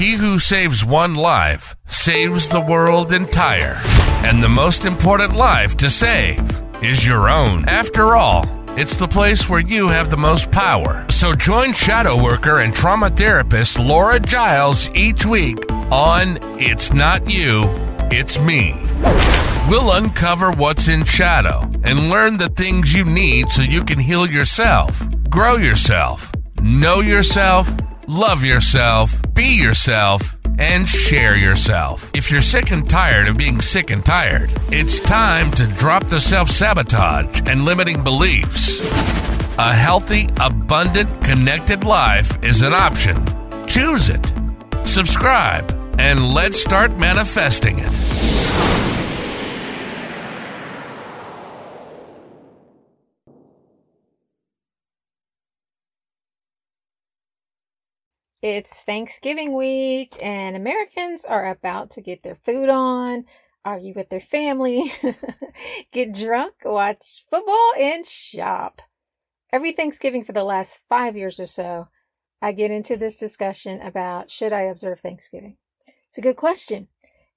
He 0.00 0.12
who 0.12 0.38
saves 0.38 0.82
one 0.82 1.14
life 1.14 1.76
saves 1.84 2.48
the 2.48 2.62
world 2.62 3.12
entire. 3.12 3.78
And 4.24 4.42
the 4.42 4.48
most 4.48 4.86
important 4.86 5.34
life 5.34 5.76
to 5.76 5.90
save 5.90 6.40
is 6.82 7.06
your 7.06 7.28
own. 7.28 7.68
After 7.68 8.16
all, 8.16 8.46
it's 8.78 8.96
the 8.96 9.06
place 9.06 9.46
where 9.46 9.60
you 9.60 9.88
have 9.88 10.08
the 10.08 10.16
most 10.16 10.50
power. 10.50 11.04
So 11.10 11.34
join 11.34 11.74
shadow 11.74 12.16
worker 12.16 12.60
and 12.60 12.72
trauma 12.72 13.10
therapist 13.10 13.78
Laura 13.78 14.18
Giles 14.18 14.88
each 14.94 15.26
week 15.26 15.70
on 15.92 16.38
It's 16.58 16.94
Not 16.94 17.30
You, 17.30 17.64
It's 18.10 18.38
Me. 18.38 18.72
We'll 19.68 19.92
uncover 19.92 20.50
what's 20.50 20.88
in 20.88 21.04
shadow 21.04 21.70
and 21.84 22.08
learn 22.08 22.38
the 22.38 22.48
things 22.48 22.94
you 22.94 23.04
need 23.04 23.50
so 23.50 23.60
you 23.60 23.84
can 23.84 23.98
heal 23.98 24.26
yourself, 24.26 24.98
grow 25.28 25.56
yourself, 25.56 26.32
know 26.62 27.00
yourself, 27.00 27.70
love 28.10 28.44
yourself, 28.44 29.22
be 29.34 29.54
yourself, 29.56 30.36
and 30.58 30.88
share 30.88 31.36
yourself. 31.36 32.10
If 32.12 32.30
you're 32.30 32.42
sick 32.42 32.72
and 32.72 32.88
tired 32.88 33.28
of 33.28 33.38
being 33.38 33.60
sick 33.60 33.90
and 33.90 34.04
tired, 34.04 34.50
it's 34.72 34.98
time 34.98 35.50
to 35.52 35.66
drop 35.66 36.04
the 36.06 36.18
self 36.18 36.50
sabotage 36.50 37.42
and 37.46 37.64
limiting 37.64 38.02
beliefs. 38.02 38.80
A 39.58 39.72
healthy, 39.72 40.28
abundant, 40.40 41.22
connected 41.22 41.84
life 41.84 42.36
is 42.42 42.62
an 42.62 42.72
option. 42.72 43.24
Choose 43.66 44.08
it. 44.08 44.32
Subscribe, 44.84 45.70
and 45.98 46.34
let's 46.34 46.60
start 46.60 46.96
manifesting 46.98 47.78
it. 47.78 48.29
It's 58.42 58.80
Thanksgiving 58.80 59.54
week, 59.54 60.16
and 60.18 60.56
Americans 60.56 61.26
are 61.26 61.50
about 61.50 61.90
to 61.90 62.00
get 62.00 62.22
their 62.22 62.34
food 62.34 62.70
on, 62.70 63.26
argue 63.66 63.92
with 63.94 64.08
their 64.08 64.18
family, 64.18 64.90
get 65.92 66.14
drunk, 66.14 66.54
watch 66.64 67.22
football, 67.28 67.74
and 67.78 68.06
shop. 68.06 68.80
Every 69.52 69.72
Thanksgiving 69.72 70.24
for 70.24 70.32
the 70.32 70.44
last 70.44 70.80
five 70.88 71.18
years 71.18 71.38
or 71.38 71.44
so, 71.44 71.88
I 72.40 72.52
get 72.52 72.70
into 72.70 72.96
this 72.96 73.16
discussion 73.16 73.82
about 73.82 74.30
should 74.30 74.54
I 74.54 74.62
observe 74.62 75.00
Thanksgiving? 75.00 75.58
It's 76.08 76.16
a 76.16 76.22
good 76.22 76.36
question 76.36 76.88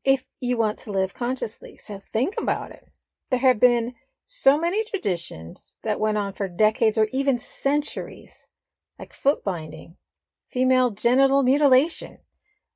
if 0.05 0.23
you 0.39 0.57
want 0.57 0.77
to 0.79 0.91
live 0.91 1.13
consciously. 1.13 1.75
So 1.75 1.99
think 1.99 2.35
about 2.39 2.71
it. 2.71 2.87
There 3.29 3.41
have 3.41 3.59
been 3.59 3.95
so 4.25 4.57
many 4.57 4.85
traditions 4.85 5.75
that 5.83 5.99
went 5.99 6.17
on 6.17 6.31
for 6.31 6.47
decades 6.47 6.97
or 6.97 7.09
even 7.11 7.37
centuries, 7.39 8.47
like 8.97 9.11
foot 9.11 9.43
binding 9.43 9.97
female 10.53 10.91
genital 10.91 11.41
mutilation, 11.41 12.19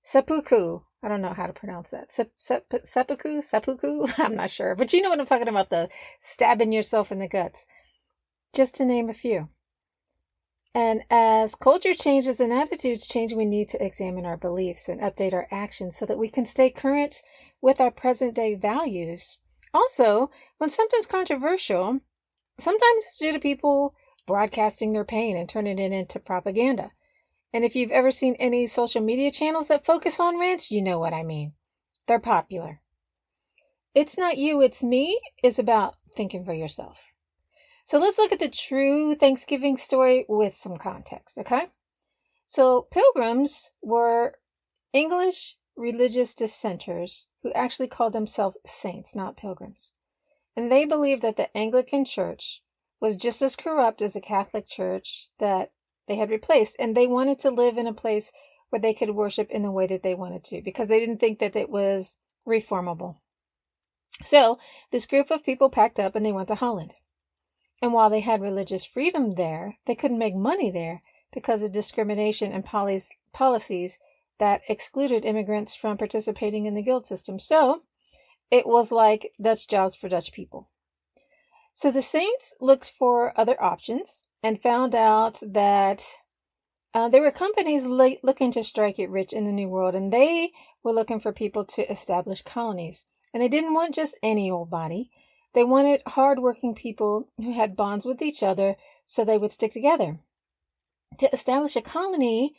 seppuku. 0.01 0.79
I 1.03 1.07
don't 1.07 1.21
know 1.21 1.33
how 1.33 1.45
to 1.45 1.53
pronounce 1.53 1.91
that. 1.91 2.11
Sep, 2.11 2.31
sep, 2.37 2.65
seppuku, 2.83 3.39
seppuku. 3.39 4.07
I'm 4.17 4.33
not 4.33 4.49
sure, 4.49 4.73
but 4.73 4.91
you 4.91 5.01
know 5.01 5.09
what 5.09 5.19
I'm 5.19 5.27
talking 5.27 5.47
about 5.47 5.69
the 5.69 5.87
stabbing 6.19 6.73
yourself 6.73 7.11
in 7.11 7.19
the 7.19 7.27
guts, 7.27 7.67
just 8.51 8.73
to 8.75 8.85
name 8.85 9.09
a 9.09 9.13
few. 9.13 9.49
And 10.73 11.03
as 11.09 11.55
culture 11.55 11.93
changes 11.93 12.39
and 12.39 12.51
attitudes 12.51 13.07
change, 13.07 13.33
we 13.33 13.45
need 13.45 13.69
to 13.69 13.83
examine 13.83 14.25
our 14.25 14.37
beliefs 14.37 14.89
and 14.89 14.99
update 14.99 15.33
our 15.33 15.47
actions 15.51 15.97
so 15.97 16.05
that 16.07 16.17
we 16.17 16.29
can 16.29 16.45
stay 16.45 16.69
current 16.69 17.21
with 17.61 17.79
our 17.79 17.91
present 17.91 18.33
day 18.33 18.55
values. 18.55 19.37
Also, 19.73 20.31
when 20.57 20.69
something's 20.69 21.05
controversial, 21.05 21.99
sometimes 22.59 23.03
it's 23.05 23.19
due 23.19 23.31
to 23.31 23.39
people 23.39 23.93
broadcasting 24.25 24.91
their 24.91 25.05
pain 25.05 25.37
and 25.37 25.47
turning 25.47 25.79
it 25.79 25.91
into 25.91 26.19
propaganda. 26.19 26.91
And 27.57 27.65
if 27.65 27.75
you've 27.75 27.89
ever 27.89 28.11
seen 28.11 28.35
any 28.35 28.67
social 28.67 29.01
media 29.01 29.31
channels 29.31 29.67
that 29.69 29.83
focus 29.83 30.19
on 30.19 30.39
rants, 30.39 30.69
you 30.69 30.79
know 30.79 30.99
what 30.99 31.11
I 31.11 31.23
mean. 31.23 31.53
They're 32.05 32.19
popular. 32.19 32.81
It's 33.95 34.15
Not 34.15 34.37
You, 34.37 34.61
It's 34.61 34.83
Me 34.83 35.19
is 35.43 35.57
about 35.57 35.95
thinking 36.15 36.45
for 36.45 36.53
yourself. 36.53 37.13
So 37.83 37.97
let's 37.97 38.19
look 38.19 38.31
at 38.31 38.37
the 38.37 38.47
true 38.47 39.15
Thanksgiving 39.15 39.75
story 39.75 40.23
with 40.29 40.53
some 40.53 40.77
context, 40.77 41.39
okay? 41.39 41.69
So, 42.45 42.87
pilgrims 42.91 43.71
were 43.81 44.35
English 44.93 45.55
religious 45.75 46.35
dissenters 46.35 47.25
who 47.41 47.51
actually 47.53 47.87
called 47.87 48.13
themselves 48.13 48.59
saints, 48.67 49.15
not 49.15 49.35
pilgrims. 49.35 49.93
And 50.55 50.71
they 50.71 50.85
believed 50.85 51.23
that 51.23 51.37
the 51.37 51.49
Anglican 51.57 52.05
Church 52.05 52.61
was 53.01 53.17
just 53.17 53.41
as 53.41 53.55
corrupt 53.55 54.03
as 54.03 54.13
the 54.13 54.21
Catholic 54.21 54.67
Church 54.67 55.29
that 55.39 55.71
they 56.07 56.15
had 56.15 56.29
replaced. 56.29 56.75
And 56.79 56.95
they 56.95 57.07
wanted 57.07 57.39
to 57.39 57.51
live 57.51 57.77
in 57.77 57.87
a 57.87 57.93
place 57.93 58.31
where 58.69 58.79
they 58.79 58.93
could 58.93 59.11
worship 59.11 59.49
in 59.49 59.61
the 59.61 59.71
way 59.71 59.87
that 59.87 60.03
they 60.03 60.15
wanted 60.15 60.43
to 60.45 60.61
because 60.61 60.89
they 60.89 60.99
didn't 60.99 61.19
think 61.19 61.39
that 61.39 61.55
it 61.55 61.69
was 61.69 62.17
reformable. 62.45 63.17
So 64.23 64.57
this 64.91 65.05
group 65.05 65.29
of 65.31 65.43
people 65.45 65.69
packed 65.69 65.99
up 65.99 66.15
and 66.15 66.25
they 66.25 66.31
went 66.31 66.47
to 66.47 66.55
Holland. 66.55 66.95
And 67.81 67.93
while 67.93 68.09
they 68.09 68.21
had 68.21 68.41
religious 68.41 68.83
freedom 68.83 69.35
there, 69.35 69.77
they 69.85 69.95
couldn't 69.95 70.17
make 70.17 70.35
money 70.35 70.71
there 70.71 71.01
because 71.33 71.61
of 71.61 71.71
discrimination 71.71 72.51
and 72.51 72.65
policies 72.65 73.99
that 74.39 74.61
excluded 74.67 75.25
immigrants 75.25 75.75
from 75.75 75.97
participating 75.97 76.65
in 76.65 76.73
the 76.73 76.81
guild 76.81 77.05
system. 77.05 77.37
So 77.37 77.83
it 78.49 78.65
was 78.65 78.91
like 78.91 79.33
Dutch 79.39 79.67
jobs 79.67 79.95
for 79.95 80.09
Dutch 80.09 80.31
people. 80.31 80.69
So 81.73 81.91
the 81.91 82.01
Saints 82.01 82.55
looked 82.59 82.89
for 82.89 83.39
other 83.39 83.61
options 83.61 84.25
and 84.47 84.61
found 84.61 84.95
out 84.95 85.41
that 85.45 86.01
uh, 86.93 87.09
there 87.09 87.21
were 87.21 87.31
companies 87.31 87.85
looking 87.85 88.49
to 88.49 88.63
strike 88.63 88.97
it 88.97 89.09
rich 89.09 89.33
in 89.33 89.43
the 89.43 89.51
New 89.51 89.67
World, 89.67 89.93
and 89.93 90.13
they 90.13 90.53
were 90.81 90.93
looking 90.93 91.19
for 91.19 91.33
people 91.33 91.65
to 91.65 91.91
establish 91.91 92.41
colonies. 92.43 93.03
And 93.33 93.43
they 93.43 93.49
didn't 93.49 93.73
want 93.73 93.93
just 93.93 94.17
any 94.23 94.49
old 94.49 94.69
body. 94.69 95.11
They 95.53 95.65
wanted 95.65 96.01
hardworking 96.07 96.75
people 96.75 97.27
who 97.35 97.51
had 97.55 97.75
bonds 97.75 98.05
with 98.05 98.21
each 98.21 98.41
other 98.41 98.77
so 99.05 99.25
they 99.25 99.37
would 99.37 99.51
stick 99.51 99.73
together. 99.73 100.19
To 101.17 101.29
establish 101.33 101.75
a 101.75 101.81
colony, 101.81 102.55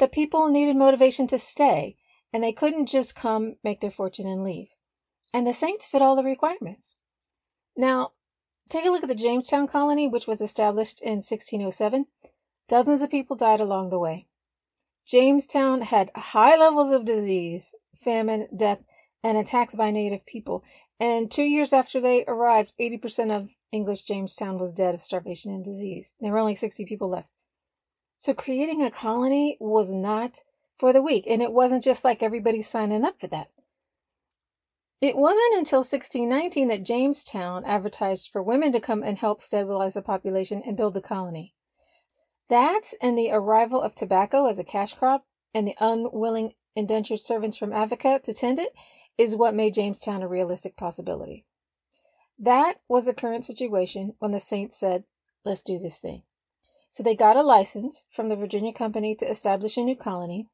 the 0.00 0.08
people 0.08 0.48
needed 0.48 0.74
motivation 0.74 1.28
to 1.28 1.38
stay, 1.38 1.98
and 2.32 2.42
they 2.42 2.52
couldn't 2.52 2.86
just 2.86 3.14
come, 3.14 3.54
make 3.62 3.80
their 3.80 3.92
fortune, 3.92 4.26
and 4.26 4.42
leave. 4.42 4.74
And 5.32 5.46
the 5.46 5.54
Saints 5.54 5.86
fit 5.86 6.02
all 6.02 6.16
the 6.16 6.24
requirements. 6.24 6.96
Now, 7.76 8.10
Take 8.68 8.84
a 8.84 8.90
look 8.90 9.02
at 9.02 9.08
the 9.08 9.14
Jamestown 9.14 9.66
colony, 9.66 10.08
which 10.08 10.26
was 10.26 10.40
established 10.40 11.00
in 11.00 11.16
1607. 11.16 12.06
Dozens 12.68 13.02
of 13.02 13.10
people 13.10 13.34
died 13.34 13.60
along 13.60 13.88
the 13.88 13.98
way. 13.98 14.26
Jamestown 15.06 15.82
had 15.82 16.10
high 16.14 16.56
levels 16.56 16.90
of 16.90 17.06
disease, 17.06 17.74
famine, 17.94 18.46
death, 18.54 18.80
and 19.24 19.38
attacks 19.38 19.74
by 19.74 19.90
native 19.90 20.26
people. 20.26 20.62
And 21.00 21.30
two 21.30 21.44
years 21.44 21.72
after 21.72 21.98
they 22.00 22.24
arrived, 22.26 22.72
80% 22.78 23.30
of 23.34 23.56
English 23.72 24.02
Jamestown 24.02 24.58
was 24.58 24.74
dead 24.74 24.94
of 24.94 25.00
starvation 25.00 25.52
and 25.52 25.64
disease. 25.64 26.14
There 26.20 26.32
were 26.32 26.38
only 26.38 26.54
60 26.54 26.84
people 26.84 27.08
left. 27.08 27.28
So 28.18 28.34
creating 28.34 28.82
a 28.82 28.90
colony 28.90 29.56
was 29.60 29.94
not 29.94 30.40
for 30.76 30.92
the 30.92 31.02
weak. 31.02 31.24
And 31.26 31.40
it 31.40 31.52
wasn't 31.52 31.84
just 31.84 32.04
like 32.04 32.22
everybody 32.22 32.60
signing 32.60 33.04
up 33.04 33.18
for 33.20 33.28
that. 33.28 33.48
It 35.00 35.16
wasn't 35.16 35.56
until 35.56 35.78
1619 35.78 36.68
that 36.68 36.82
Jamestown 36.82 37.64
advertised 37.64 38.30
for 38.32 38.42
women 38.42 38.72
to 38.72 38.80
come 38.80 39.04
and 39.04 39.18
help 39.18 39.40
stabilize 39.40 39.94
the 39.94 40.02
population 40.02 40.62
and 40.66 40.76
build 40.76 40.94
the 40.94 41.00
colony. 41.00 41.54
That 42.48 42.92
and 43.00 43.16
the 43.16 43.30
arrival 43.30 43.80
of 43.80 43.94
tobacco 43.94 44.46
as 44.46 44.58
a 44.58 44.64
cash 44.64 44.94
crop 44.94 45.22
and 45.54 45.68
the 45.68 45.76
unwilling 45.78 46.54
indentured 46.74 47.20
servants 47.20 47.56
from 47.56 47.72
Africa 47.72 48.20
to 48.24 48.32
tend 48.32 48.58
it 48.58 48.74
is 49.16 49.36
what 49.36 49.54
made 49.54 49.74
Jamestown 49.74 50.22
a 50.22 50.28
realistic 50.28 50.76
possibility. 50.76 51.44
That 52.38 52.80
was 52.88 53.06
the 53.06 53.14
current 53.14 53.44
situation 53.44 54.14
when 54.18 54.32
the 54.32 54.40
Saints 54.40 54.76
said, 54.76 55.04
let's 55.44 55.62
do 55.62 55.78
this 55.78 55.98
thing. 55.98 56.22
So 56.90 57.02
they 57.02 57.14
got 57.14 57.36
a 57.36 57.42
license 57.42 58.06
from 58.10 58.28
the 58.28 58.36
Virginia 58.36 58.72
Company 58.72 59.14
to 59.16 59.30
establish 59.30 59.76
a 59.76 59.82
new 59.82 59.96
colony, 59.96 60.46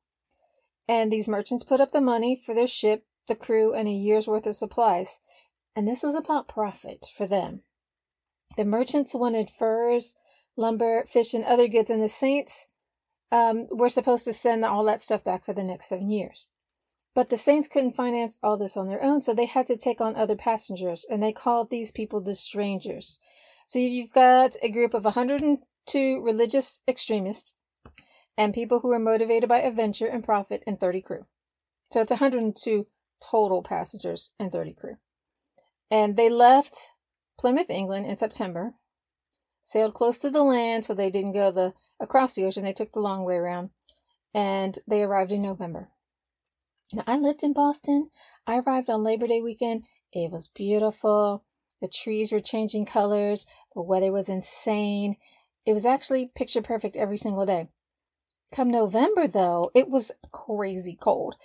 and 0.88 1.10
these 1.10 1.28
merchants 1.28 1.62
put 1.62 1.80
up 1.80 1.92
the 1.92 2.00
money 2.00 2.34
for 2.36 2.54
their 2.54 2.66
ship 2.66 3.04
the 3.26 3.34
crew, 3.34 3.72
and 3.72 3.88
a 3.88 3.92
year's 3.92 4.26
worth 4.26 4.46
of 4.46 4.56
supplies. 4.56 5.20
And 5.76 5.88
this 5.88 6.02
was 6.02 6.14
about 6.14 6.48
profit 6.48 7.06
for 7.16 7.26
them. 7.26 7.62
The 8.56 8.64
merchants 8.64 9.14
wanted 9.14 9.50
furs, 9.50 10.14
lumber, 10.56 11.04
fish, 11.06 11.34
and 11.34 11.44
other 11.44 11.68
goods, 11.68 11.90
and 11.90 12.02
the 12.02 12.08
saints 12.08 12.66
um, 13.32 13.66
were 13.70 13.88
supposed 13.88 14.24
to 14.24 14.32
send 14.32 14.64
all 14.64 14.84
that 14.84 15.02
stuff 15.02 15.24
back 15.24 15.44
for 15.44 15.52
the 15.52 15.64
next 15.64 15.88
seven 15.88 16.10
years. 16.10 16.50
But 17.14 17.30
the 17.30 17.36
saints 17.36 17.68
couldn't 17.68 17.96
finance 17.96 18.38
all 18.42 18.56
this 18.56 18.76
on 18.76 18.88
their 18.88 19.02
own, 19.02 19.22
so 19.22 19.34
they 19.34 19.46
had 19.46 19.66
to 19.68 19.76
take 19.76 20.00
on 20.00 20.16
other 20.16 20.36
passengers, 20.36 21.06
and 21.08 21.22
they 21.22 21.32
called 21.32 21.70
these 21.70 21.92
people 21.92 22.20
the 22.20 22.34
strangers. 22.34 23.20
So 23.66 23.78
you've 23.78 24.12
got 24.12 24.56
a 24.62 24.70
group 24.70 24.94
of 24.94 25.04
102 25.04 26.22
religious 26.22 26.80
extremists 26.86 27.54
and 28.36 28.52
people 28.52 28.80
who 28.80 28.92
are 28.92 28.98
motivated 28.98 29.48
by 29.48 29.60
adventure 29.60 30.06
and 30.06 30.24
profit, 30.24 30.64
and 30.66 30.78
30 30.78 31.02
crew. 31.02 31.26
So 31.92 32.00
it's 32.00 32.10
102 32.10 32.84
total 33.30 33.62
passengers 33.62 34.30
and 34.38 34.52
30 34.52 34.74
crew. 34.74 34.96
And 35.90 36.16
they 36.16 36.28
left 36.28 36.90
Plymouth, 37.38 37.70
England 37.70 38.06
in 38.06 38.16
September, 38.16 38.74
sailed 39.62 39.94
close 39.94 40.18
to 40.18 40.30
the 40.30 40.42
land 40.42 40.84
so 40.84 40.94
they 40.94 41.10
didn't 41.10 41.32
go 41.32 41.50
the 41.50 41.74
across 42.00 42.34
the 42.34 42.44
ocean, 42.44 42.64
they 42.64 42.72
took 42.72 42.92
the 42.92 43.00
long 43.00 43.24
way 43.24 43.36
around, 43.36 43.70
and 44.34 44.78
they 44.86 45.02
arrived 45.02 45.32
in 45.32 45.42
November. 45.42 45.88
Now, 46.92 47.04
I 47.06 47.16
lived 47.16 47.42
in 47.42 47.52
Boston. 47.52 48.10
I 48.46 48.58
arrived 48.58 48.90
on 48.90 49.02
Labor 49.02 49.26
Day 49.26 49.40
weekend. 49.40 49.84
It 50.12 50.30
was 50.30 50.48
beautiful. 50.48 51.44
The 51.80 51.88
trees 51.88 52.30
were 52.30 52.40
changing 52.40 52.86
colors. 52.86 53.46
The 53.74 53.82
weather 53.82 54.12
was 54.12 54.28
insane. 54.28 55.16
It 55.66 55.72
was 55.72 55.86
actually 55.86 56.30
picture 56.34 56.62
perfect 56.62 56.96
every 56.96 57.16
single 57.16 57.46
day. 57.46 57.68
Come 58.52 58.70
November, 58.70 59.26
though, 59.26 59.70
it 59.74 59.88
was 59.88 60.12
crazy 60.30 60.96
cold. 61.00 61.36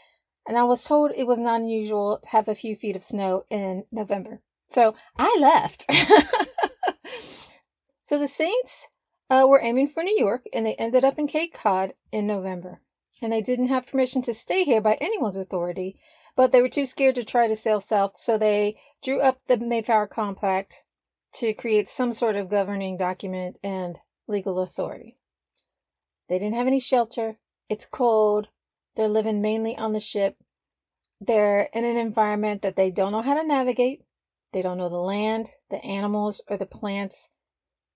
And 0.50 0.58
I 0.58 0.64
was 0.64 0.84
told 0.84 1.12
it 1.12 1.28
was 1.28 1.40
not 1.40 1.62
unusual 1.62 2.20
to 2.24 2.30
have 2.32 2.48
a 2.48 2.56
few 2.56 2.76
feet 2.76 2.96
of 2.96 3.04
snow 3.04 3.46
in 3.52 3.84
November. 3.92 4.40
So 4.66 4.96
I 5.16 5.38
left. 5.40 5.86
so 8.02 8.18
the 8.18 8.28
Saints 8.28 8.88
uh, 9.30 9.46
were 9.48 9.62
aiming 9.62 9.90
for 9.90 10.02
New 10.02 10.18
York 10.18 10.46
and 10.52 10.66
they 10.66 10.74
ended 10.74 11.06
up 11.06 11.20
in 11.20 11.28
Cape 11.28 11.54
Cod 11.54 11.94
in 12.12 12.26
November. 12.26 12.82
And 13.22 13.32
they 13.32 13.42
didn't 13.42 13.68
have 13.68 13.86
permission 13.86 14.24
to 14.24 14.34
stay 14.34 14.64
here 14.64 14.82
by 14.82 14.96
anyone's 14.96 15.38
authority, 15.38 16.00
but 16.36 16.52
they 16.52 16.64
were 16.64 16.68
too 16.68 16.88
scared 16.88 17.14
to 17.16 17.24
try 17.24 17.48
to 17.48 17.56
sail 17.56 17.80
south, 17.80 18.18
so 18.18 18.36
they 18.36 18.76
drew 19.04 19.22
up 19.22 19.42
the 19.46 19.58
Mayflower 19.58 20.08
Compact 20.08 20.84
to 21.34 21.54
create 21.54 21.88
some 21.88 22.12
sort 22.12 22.36
of 22.36 22.50
governing 22.50 22.98
document 22.98 23.60
and 23.64 24.00
legal 24.28 24.58
authority. 24.58 25.20
They 26.28 26.40
didn't 26.40 26.56
have 26.56 26.66
any 26.66 26.80
shelter. 26.80 27.38
It's 27.70 27.86
cold. 27.86 28.48
They're 28.96 29.08
living 29.08 29.42
mainly 29.42 29.78
on 29.78 29.94
the 29.94 30.00
ship. 30.00 30.38
They're 31.22 31.70
in 31.74 31.86
an 31.86 31.98
environment 31.98 32.62
that 32.62 32.76
they 32.76 32.92
don't 32.92 33.12
know 33.12 33.22
how 33.22 33.40
to 33.40 33.48
navigate. 33.48 34.04
They 34.52 34.62
don't 34.62 34.78
know 34.78 34.90
the 34.90 34.98
land, 34.98 35.52
the 35.70 35.84
animals, 35.84 36.42
or 36.48 36.58
the 36.58 36.66
plants. 36.66 37.30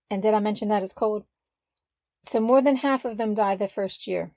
And 0.09 0.21
did 0.21 0.33
I 0.33 0.39
mention 0.39 0.67
that 0.69 0.83
it's 0.83 0.93
cold? 0.93 1.25
So 2.23 2.39
more 2.39 2.61
than 2.61 2.77
half 2.77 3.05
of 3.05 3.17
them 3.17 3.33
die 3.33 3.55
the 3.55 3.67
first 3.67 4.07
year. 4.07 4.31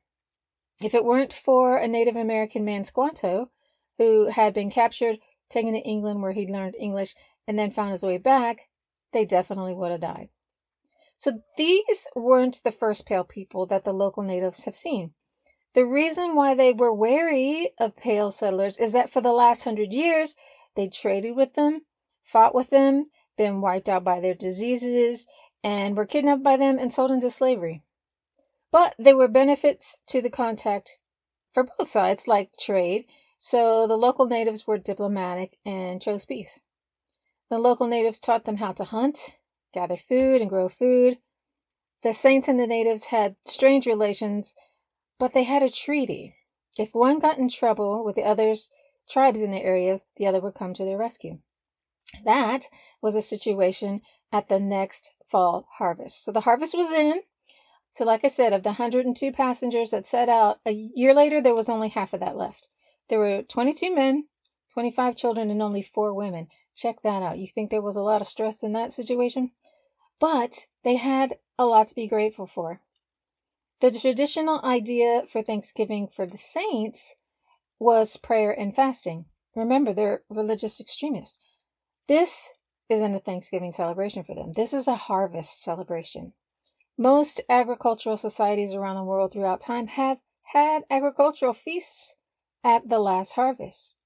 If 0.82 0.94
it 0.94 1.04
weren't 1.04 1.32
for 1.32 1.78
a 1.78 1.88
Native 1.88 2.16
American 2.16 2.64
man, 2.64 2.84
Squanto, 2.84 3.46
who 3.98 4.26
had 4.26 4.52
been 4.52 4.70
captured, 4.70 5.18
taken 5.48 5.72
to 5.72 5.80
England 5.80 6.22
where 6.22 6.32
he'd 6.32 6.50
learned 6.50 6.74
English, 6.78 7.14
and 7.46 7.58
then 7.58 7.70
found 7.70 7.92
his 7.92 8.02
way 8.02 8.18
back, 8.18 8.68
they 9.12 9.24
definitely 9.24 9.74
would 9.74 9.90
have 9.90 10.00
died. 10.00 10.28
So 11.16 11.40
these 11.56 12.06
weren't 12.14 12.62
the 12.62 12.72
first 12.72 13.06
pale 13.06 13.24
people 13.24 13.64
that 13.66 13.84
the 13.84 13.92
local 13.92 14.22
natives 14.22 14.64
have 14.64 14.74
seen. 14.74 15.14
The 15.76 15.84
reason 15.84 16.34
why 16.34 16.54
they 16.54 16.72
were 16.72 16.90
wary 16.90 17.74
of 17.78 17.96
pale 17.96 18.30
settlers 18.30 18.78
is 18.78 18.94
that 18.94 19.10
for 19.10 19.20
the 19.20 19.34
last 19.34 19.64
hundred 19.64 19.92
years, 19.92 20.34
they 20.74 20.88
traded 20.88 21.36
with 21.36 21.52
them, 21.52 21.82
fought 22.22 22.54
with 22.54 22.70
them, 22.70 23.10
been 23.36 23.60
wiped 23.60 23.86
out 23.86 24.02
by 24.02 24.18
their 24.18 24.32
diseases, 24.32 25.26
and 25.62 25.94
were 25.94 26.06
kidnapped 26.06 26.42
by 26.42 26.56
them 26.56 26.78
and 26.78 26.90
sold 26.90 27.10
into 27.10 27.28
slavery. 27.28 27.82
But 28.72 28.94
there 28.98 29.18
were 29.18 29.28
benefits 29.28 29.98
to 30.06 30.22
the 30.22 30.30
contact 30.30 30.96
for 31.52 31.64
both 31.64 31.88
sides, 31.88 32.26
like 32.26 32.56
trade, 32.58 33.04
so 33.36 33.86
the 33.86 33.98
local 33.98 34.24
natives 34.24 34.66
were 34.66 34.78
diplomatic 34.78 35.58
and 35.66 36.00
chose 36.00 36.24
peace. 36.24 36.58
The 37.50 37.58
local 37.58 37.86
natives 37.86 38.18
taught 38.18 38.46
them 38.46 38.56
how 38.56 38.72
to 38.72 38.84
hunt, 38.84 39.36
gather 39.74 39.98
food, 39.98 40.40
and 40.40 40.48
grow 40.48 40.70
food. 40.70 41.18
The 42.02 42.14
saints 42.14 42.48
and 42.48 42.58
the 42.58 42.66
natives 42.66 43.06
had 43.06 43.36
strange 43.44 43.84
relations, 43.84 44.54
but 45.18 45.32
they 45.32 45.44
had 45.44 45.62
a 45.62 45.70
treaty. 45.70 46.34
If 46.78 46.94
one 46.94 47.18
got 47.18 47.38
in 47.38 47.48
trouble 47.48 48.04
with 48.04 48.16
the 48.16 48.24
others' 48.24 48.70
tribes 49.08 49.40
in 49.40 49.50
the 49.50 49.62
areas, 49.62 50.04
the 50.16 50.26
other 50.26 50.40
would 50.40 50.54
come 50.54 50.74
to 50.74 50.84
their 50.84 50.98
rescue. 50.98 51.38
That 52.24 52.64
was 53.00 53.14
a 53.14 53.22
situation 53.22 54.02
at 54.32 54.48
the 54.48 54.60
next 54.60 55.12
fall 55.26 55.66
harvest. 55.78 56.24
So 56.24 56.32
the 56.32 56.42
harvest 56.42 56.76
was 56.76 56.92
in. 56.92 57.22
So, 57.90 58.04
like 58.04 58.24
I 58.24 58.28
said, 58.28 58.52
of 58.52 58.62
the 58.62 58.70
102 58.70 59.32
passengers 59.32 59.90
that 59.90 60.06
set 60.06 60.28
out, 60.28 60.60
a 60.66 60.72
year 60.72 61.14
later, 61.14 61.40
there 61.40 61.54
was 61.54 61.68
only 61.68 61.88
half 61.88 62.12
of 62.12 62.20
that 62.20 62.36
left. 62.36 62.68
There 63.08 63.18
were 63.18 63.42
22 63.42 63.94
men, 63.94 64.26
25 64.72 65.16
children, 65.16 65.50
and 65.50 65.62
only 65.62 65.82
four 65.82 66.12
women. 66.12 66.48
Check 66.74 67.02
that 67.02 67.22
out. 67.22 67.38
You 67.38 67.46
think 67.46 67.70
there 67.70 67.80
was 67.80 67.96
a 67.96 68.02
lot 68.02 68.20
of 68.20 68.28
stress 68.28 68.62
in 68.62 68.72
that 68.74 68.92
situation? 68.92 69.52
But 70.20 70.66
they 70.82 70.96
had 70.96 71.38
a 71.58 71.64
lot 71.64 71.88
to 71.88 71.94
be 71.94 72.06
grateful 72.06 72.46
for. 72.46 72.82
The 73.80 73.90
traditional 73.90 74.60
idea 74.64 75.24
for 75.28 75.42
Thanksgiving 75.42 76.08
for 76.08 76.26
the 76.26 76.38
saints 76.38 77.14
was 77.78 78.16
prayer 78.16 78.50
and 78.50 78.74
fasting. 78.74 79.26
Remember, 79.54 79.92
they're 79.92 80.22
religious 80.30 80.80
extremists. 80.80 81.38
This 82.08 82.48
isn't 82.88 83.14
a 83.14 83.20
Thanksgiving 83.20 83.72
celebration 83.72 84.24
for 84.24 84.34
them. 84.34 84.52
This 84.54 84.72
is 84.72 84.88
a 84.88 84.96
harvest 84.96 85.62
celebration. 85.62 86.32
Most 86.96 87.42
agricultural 87.50 88.16
societies 88.16 88.72
around 88.72 88.96
the 88.96 89.04
world 89.04 89.32
throughout 89.32 89.60
time 89.60 89.88
have 89.88 90.18
had 90.54 90.84
agricultural 90.90 91.52
feasts 91.52 92.16
at 92.64 92.88
the 92.88 92.98
last 92.98 93.32
harvest. 93.32 93.96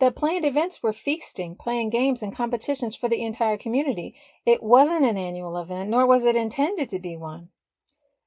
The 0.00 0.10
planned 0.10 0.44
events 0.44 0.82
were 0.82 0.92
feasting, 0.92 1.56
playing 1.58 1.90
games, 1.90 2.22
and 2.22 2.36
competitions 2.36 2.96
for 2.96 3.08
the 3.08 3.22
entire 3.22 3.56
community. 3.56 4.14
It 4.44 4.62
wasn't 4.62 5.04
an 5.06 5.16
annual 5.16 5.56
event, 5.56 5.88
nor 5.88 6.06
was 6.06 6.26
it 6.26 6.36
intended 6.36 6.90
to 6.90 6.98
be 6.98 7.16
one. 7.16 7.48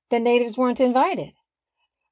The 0.09 0.19
natives 0.19 0.57
weren't 0.57 0.80
invited. 0.80 1.36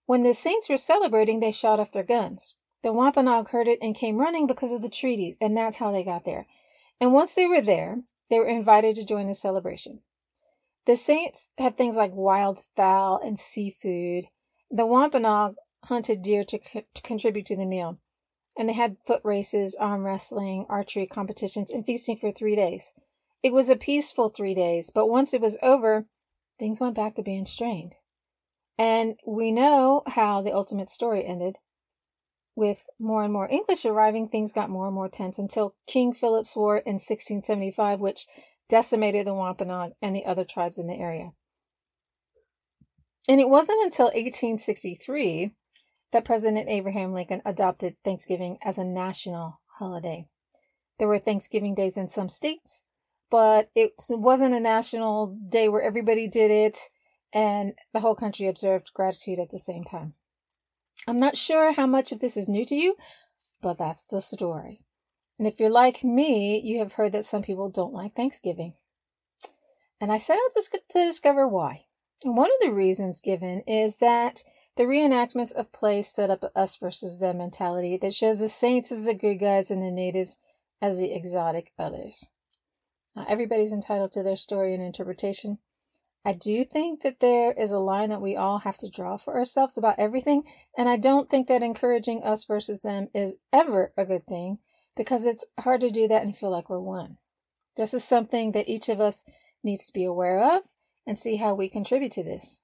When 0.05 0.23
the 0.23 0.33
saints 0.33 0.69
were 0.69 0.77
celebrating, 0.77 1.39
they 1.39 1.51
shot 1.51 1.79
off 1.79 1.91
their 1.91 2.03
guns. 2.03 2.55
The 2.83 2.93
Wampanoag 2.93 3.49
heard 3.49 3.67
it 3.67 3.79
and 3.81 3.95
came 3.95 4.17
running 4.17 4.45
because 4.45 4.71
of 4.71 4.81
the 4.81 4.89
treaties, 4.89 5.37
and 5.41 5.57
that's 5.57 5.77
how 5.77 5.91
they 5.91 6.03
got 6.03 6.25
there. 6.25 6.45
And 7.01 7.13
once 7.13 7.33
they 7.33 7.47
were 7.47 7.61
there, 7.61 8.03
they 8.29 8.39
were 8.39 8.45
invited 8.45 8.95
to 8.95 9.05
join 9.05 9.27
the 9.27 9.35
celebration. 9.35 10.01
The 10.85 10.95
saints 10.95 11.49
had 11.57 11.77
things 11.77 11.95
like 11.95 12.11
wild 12.13 12.63
fowl 12.75 13.19
and 13.23 13.39
seafood. 13.39 14.25
The 14.69 14.85
Wampanoag 14.85 15.55
hunted 15.85 16.21
deer 16.21 16.43
to, 16.43 16.59
co- 16.59 16.83
to 16.93 17.01
contribute 17.01 17.47
to 17.47 17.55
the 17.55 17.65
meal. 17.65 17.99
And 18.57 18.69
they 18.69 18.73
had 18.73 18.97
foot 19.05 19.21
races, 19.23 19.75
arm 19.75 20.03
wrestling, 20.03 20.65
archery 20.69 21.07
competitions, 21.07 21.71
and 21.71 21.85
feasting 21.85 22.17
for 22.17 22.31
three 22.31 22.55
days. 22.55 22.93
It 23.41 23.51
was 23.51 23.69
a 23.69 23.75
peaceful 23.75 24.29
three 24.29 24.53
days, 24.53 24.91
but 24.93 25.09
once 25.09 25.33
it 25.33 25.41
was 25.41 25.57
over, 25.61 26.05
things 26.59 26.79
went 26.79 26.95
back 26.95 27.15
to 27.15 27.23
being 27.23 27.45
strained. 27.45 27.95
And 28.77 29.19
we 29.25 29.51
know 29.51 30.03
how 30.07 30.41
the 30.41 30.53
ultimate 30.53 30.89
story 30.89 31.25
ended. 31.25 31.57
With 32.55 32.87
more 32.99 33.23
and 33.23 33.33
more 33.33 33.49
English 33.49 33.85
arriving, 33.85 34.27
things 34.29 34.53
got 34.53 34.69
more 34.69 34.85
and 34.85 34.95
more 34.95 35.09
tense 35.09 35.37
until 35.37 35.75
King 35.87 36.13
Philip's 36.13 36.55
War 36.55 36.77
in 36.77 36.93
1675, 36.93 37.99
which 37.99 38.27
decimated 38.69 39.27
the 39.27 39.33
Wampanoag 39.33 39.91
and 40.01 40.15
the 40.15 40.25
other 40.25 40.45
tribes 40.45 40.77
in 40.77 40.87
the 40.87 40.95
area. 40.95 41.31
And 43.27 43.41
it 43.41 43.49
wasn't 43.49 43.83
until 43.83 44.05
1863 44.05 45.51
that 46.11 46.25
President 46.25 46.69
Abraham 46.69 47.13
Lincoln 47.13 47.41
adopted 47.45 47.95
Thanksgiving 48.03 48.57
as 48.63 48.77
a 48.77 48.85
national 48.85 49.59
holiday. 49.79 50.27
There 50.97 51.07
were 51.07 51.19
Thanksgiving 51.19 51.75
days 51.75 51.97
in 51.97 52.07
some 52.07 52.29
states, 52.29 52.83
but 53.29 53.69
it 53.75 53.93
wasn't 54.09 54.53
a 54.53 54.59
national 54.59 55.37
day 55.49 55.67
where 55.67 55.81
everybody 55.81 56.27
did 56.27 56.51
it 56.51 56.77
and 57.33 57.73
the 57.93 57.99
whole 57.99 58.15
country 58.15 58.47
observed 58.47 58.93
gratitude 58.93 59.39
at 59.39 59.51
the 59.51 59.59
same 59.59 59.83
time. 59.83 60.13
I'm 61.07 61.17
not 61.17 61.37
sure 61.37 61.73
how 61.73 61.85
much 61.85 62.11
of 62.11 62.19
this 62.19 62.37
is 62.37 62.47
new 62.47 62.65
to 62.65 62.75
you, 62.75 62.95
but 63.61 63.77
that's 63.77 64.05
the 64.05 64.21
story. 64.21 64.81
And 65.37 65.47
if 65.47 65.59
you're 65.59 65.69
like 65.69 66.03
me, 66.03 66.59
you 66.59 66.79
have 66.79 66.93
heard 66.93 67.11
that 67.11 67.25
some 67.25 67.41
people 67.41 67.69
don't 67.69 67.93
like 67.93 68.15
Thanksgiving. 68.15 68.73
And 69.99 70.11
I 70.11 70.17
set 70.17 70.37
out 70.37 70.63
to, 70.89 71.03
discover 71.05 71.47
why. 71.47 71.85
And 72.23 72.37
one 72.37 72.49
of 72.49 72.67
the 72.67 72.73
reasons 72.73 73.21
given 73.21 73.61
is 73.67 73.97
that 73.97 74.43
the 74.77 74.83
reenactments 74.83 75.51
of 75.53 75.71
plays 75.71 76.07
set 76.07 76.29
up 76.29 76.51
us 76.55 76.77
versus 76.77 77.19
them 77.19 77.37
mentality 77.37 77.97
that 77.97 78.13
shows 78.13 78.39
the 78.39 78.49
saints 78.49 78.91
as 78.91 79.05
the 79.05 79.13
good 79.13 79.35
guys 79.35 79.71
and 79.71 79.81
the 79.81 79.91
natives 79.91 80.37
as 80.81 80.97
the 80.97 81.13
exotic 81.13 81.71
others. 81.77 82.29
Now, 83.15 83.25
everybody's 83.27 83.73
entitled 83.73 84.11
to 84.13 84.23
their 84.23 84.35
story 84.35 84.73
and 84.73 84.83
interpretation. 84.83 85.59
I 86.25 86.33
do 86.33 86.65
think 86.65 87.03
that 87.03 87.19
there 87.19 87.51
is 87.51 87.71
a 87.71 87.79
line 87.79 88.09
that 88.09 88.21
we 88.21 88.35
all 88.35 88.59
have 88.59 88.77
to 88.79 88.89
draw 88.89 89.15
for 89.15 89.35
ourselves 89.37 89.77
about 89.77 89.99
everything, 89.99 90.43
and 90.77 90.89
I 90.89 90.97
don't 90.97 91.29
think 91.29 91.47
that 91.47 91.61
encouraging 91.61 92.23
us 92.23 92.45
versus 92.45 92.81
them 92.81 93.09
is 93.13 93.35
ever 93.53 93.93
a 93.95 94.05
good 94.05 94.25
thing 94.25 94.57
because 94.97 95.25
it's 95.25 95.45
hard 95.59 95.81
to 95.81 95.89
do 95.89 96.07
that 96.07 96.23
and 96.23 96.35
feel 96.35 96.49
like 96.49 96.69
we're 96.69 96.79
one. 96.79 97.17
This 97.77 97.93
is 97.93 98.03
something 98.03 98.53
that 98.53 98.67
each 98.67 98.89
of 98.89 98.99
us 98.99 99.23
needs 99.63 99.85
to 99.85 99.93
be 99.93 100.03
aware 100.03 100.39
of 100.39 100.63
and 101.05 101.19
see 101.19 101.35
how 101.35 101.53
we 101.53 101.69
contribute 101.69 102.11
to 102.13 102.23
this. 102.23 102.63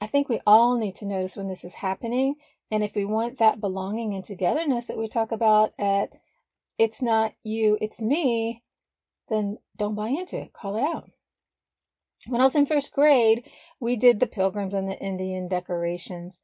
I 0.00 0.06
think 0.06 0.28
we 0.28 0.40
all 0.46 0.76
need 0.76 0.96
to 0.96 1.06
notice 1.06 1.36
when 1.36 1.48
this 1.48 1.64
is 1.64 1.76
happening. 1.76 2.34
And 2.70 2.82
if 2.82 2.94
we 2.94 3.04
want 3.04 3.38
that 3.38 3.60
belonging 3.60 4.14
and 4.14 4.24
togetherness 4.24 4.88
that 4.88 4.98
we 4.98 5.08
talk 5.08 5.32
about 5.32 5.72
at 5.78 6.10
It's 6.78 7.00
Not 7.00 7.34
You, 7.42 7.78
It's 7.80 8.00
Me, 8.00 8.62
then 9.28 9.58
don't 9.76 9.94
buy 9.94 10.08
into 10.08 10.36
it. 10.36 10.52
Call 10.52 10.76
it 10.76 10.82
out. 10.82 11.10
When 12.26 12.40
I 12.40 12.44
was 12.44 12.54
in 12.54 12.66
first 12.66 12.92
grade, 12.92 13.44
we 13.80 13.96
did 13.96 14.18
the 14.18 14.26
pilgrims 14.26 14.74
and 14.74 14.88
the 14.88 14.98
Indian 14.98 15.46
decorations. 15.46 16.42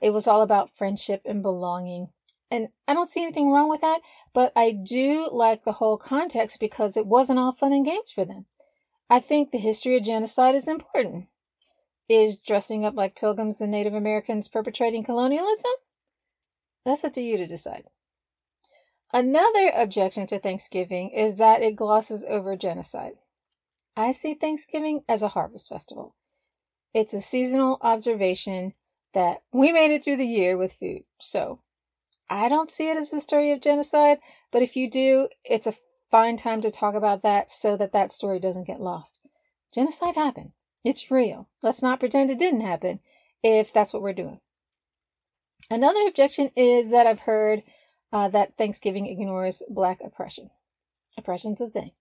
It 0.00 0.10
was 0.10 0.26
all 0.26 0.42
about 0.42 0.74
friendship 0.74 1.22
and 1.24 1.42
belonging. 1.42 2.08
And 2.50 2.68
I 2.86 2.94
don't 2.94 3.10
see 3.10 3.22
anything 3.22 3.50
wrong 3.50 3.68
with 3.68 3.82
that, 3.82 4.00
but 4.32 4.52
I 4.56 4.72
do 4.72 5.28
like 5.30 5.64
the 5.64 5.72
whole 5.72 5.98
context 5.98 6.58
because 6.58 6.96
it 6.96 7.06
wasn't 7.06 7.38
all 7.38 7.52
fun 7.52 7.72
and 7.72 7.84
games 7.84 8.10
for 8.10 8.24
them. 8.24 8.46
I 9.10 9.20
think 9.20 9.50
the 9.50 9.58
history 9.58 9.96
of 9.96 10.04
genocide 10.04 10.54
is 10.54 10.68
important. 10.68 11.26
Is 12.08 12.38
dressing 12.38 12.86
up 12.86 12.94
like 12.96 13.16
pilgrims 13.16 13.60
and 13.60 13.70
Native 13.70 13.92
Americans 13.92 14.48
perpetrating 14.48 15.04
colonialism? 15.04 15.72
That's 16.84 17.04
up 17.04 17.12
to 17.14 17.20
you 17.20 17.36
to 17.36 17.46
decide. 17.46 17.84
Another 19.12 19.72
objection 19.74 20.26
to 20.26 20.38
Thanksgiving 20.38 21.10
is 21.10 21.36
that 21.36 21.62
it 21.62 21.76
glosses 21.76 22.24
over 22.28 22.56
genocide. 22.56 23.14
I 23.96 24.12
see 24.12 24.34
Thanksgiving 24.34 25.02
as 25.08 25.22
a 25.22 25.28
harvest 25.28 25.68
festival. 25.68 26.14
It's 26.92 27.14
a 27.14 27.20
seasonal 27.20 27.78
observation 27.80 28.74
that 29.14 29.42
we 29.52 29.72
made 29.72 29.90
it 29.90 30.04
through 30.04 30.16
the 30.16 30.26
year 30.26 30.56
with 30.56 30.74
food. 30.74 31.04
So 31.18 31.60
I 32.28 32.48
don't 32.48 32.70
see 32.70 32.90
it 32.90 32.96
as 32.96 33.12
a 33.12 33.20
story 33.20 33.50
of 33.50 33.60
genocide, 33.60 34.18
but 34.50 34.62
if 34.62 34.76
you 34.76 34.90
do, 34.90 35.28
it's 35.44 35.66
a 35.66 35.74
fine 36.10 36.36
time 36.36 36.60
to 36.60 36.70
talk 36.70 36.94
about 36.94 37.22
that 37.22 37.50
so 37.50 37.76
that 37.76 37.92
that 37.92 38.12
story 38.12 38.38
doesn't 38.38 38.66
get 38.66 38.80
lost. 38.80 39.20
Genocide 39.74 40.14
happened. 40.14 40.52
It's 40.84 41.10
real. 41.10 41.48
Let's 41.62 41.82
not 41.82 42.00
pretend 42.00 42.30
it 42.30 42.38
didn't 42.38 42.60
happen 42.60 43.00
if 43.42 43.72
that's 43.72 43.92
what 43.92 44.02
we're 44.02 44.12
doing. 44.12 44.40
Another 45.70 46.06
objection 46.06 46.50
is 46.56 46.90
that 46.90 47.06
I've 47.06 47.20
heard 47.20 47.62
uh, 48.12 48.28
that 48.28 48.56
Thanksgiving 48.56 49.06
ignores 49.06 49.62
Black 49.68 50.00
oppression. 50.04 50.50
Oppression's 51.16 51.60
a 51.60 51.68
thing. 51.68 51.92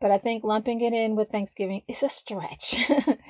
But 0.00 0.10
I 0.10 0.18
think 0.18 0.44
lumping 0.44 0.80
it 0.80 0.92
in 0.92 1.16
with 1.16 1.28
Thanksgiving 1.28 1.82
is 1.88 2.02
a 2.02 2.08
stretch. 2.08 2.76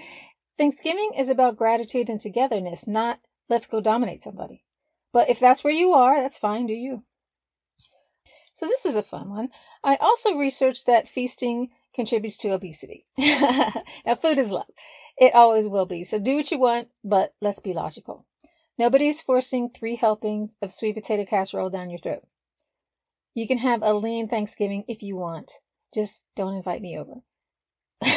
Thanksgiving 0.59 1.13
is 1.17 1.29
about 1.29 1.57
gratitude 1.57 2.09
and 2.09 2.21
togetherness, 2.21 2.87
not 2.87 3.21
let's 3.49 3.67
go 3.67 3.81
dominate 3.81 4.23
somebody. 4.23 4.65
But 5.13 5.29
if 5.31 5.39
that's 5.39 5.63
where 5.63 5.73
you 5.73 5.93
are, 5.93 6.21
that's 6.21 6.39
fine, 6.39 6.67
do 6.67 6.73
you? 6.73 7.05
So 8.53 8.67
this 8.67 8.87
is 8.87 8.97
a 8.97 9.03
fun 9.03 9.31
one. 9.31 9.51
I 9.85 9.97
also 9.97 10.35
researched 10.35 10.87
that 10.87 11.09
feasting 11.09 11.69
contributes 11.95 12.37
to 12.39 12.51
obesity. 12.51 13.07
now, 13.19 14.15
food 14.21 14.39
is 14.39 14.51
love. 14.51 14.67
It 15.19 15.35
always 15.35 15.69
will 15.69 15.87
be. 15.87 16.05
So 16.05 16.19
do 16.19 16.37
what 16.37 16.51
you 16.51 16.59
want, 16.59 16.89
but 17.05 17.35
let's 17.41 17.61
be 17.61 17.73
logical. 17.73 18.27
Nobody's 18.79 19.23
forcing 19.23 19.71
three 19.71 19.97
helpings 19.97 20.57
of 20.61 20.71
sweet 20.73 20.95
potato 20.95 21.25
casserole 21.25 21.71
down 21.71 21.91
your 21.91 21.99
throat. 21.99 22.25
You 23.35 23.47
can 23.47 23.59
have 23.59 23.83
a 23.83 23.95
lean 23.95 24.29
Thanksgiving 24.29 24.85
if 24.89 25.03
you 25.03 25.17
want. 25.17 25.53
Just 25.93 26.23
don't 26.35 26.55
invite 26.55 26.83
me 26.83 26.99
over. 26.99 27.23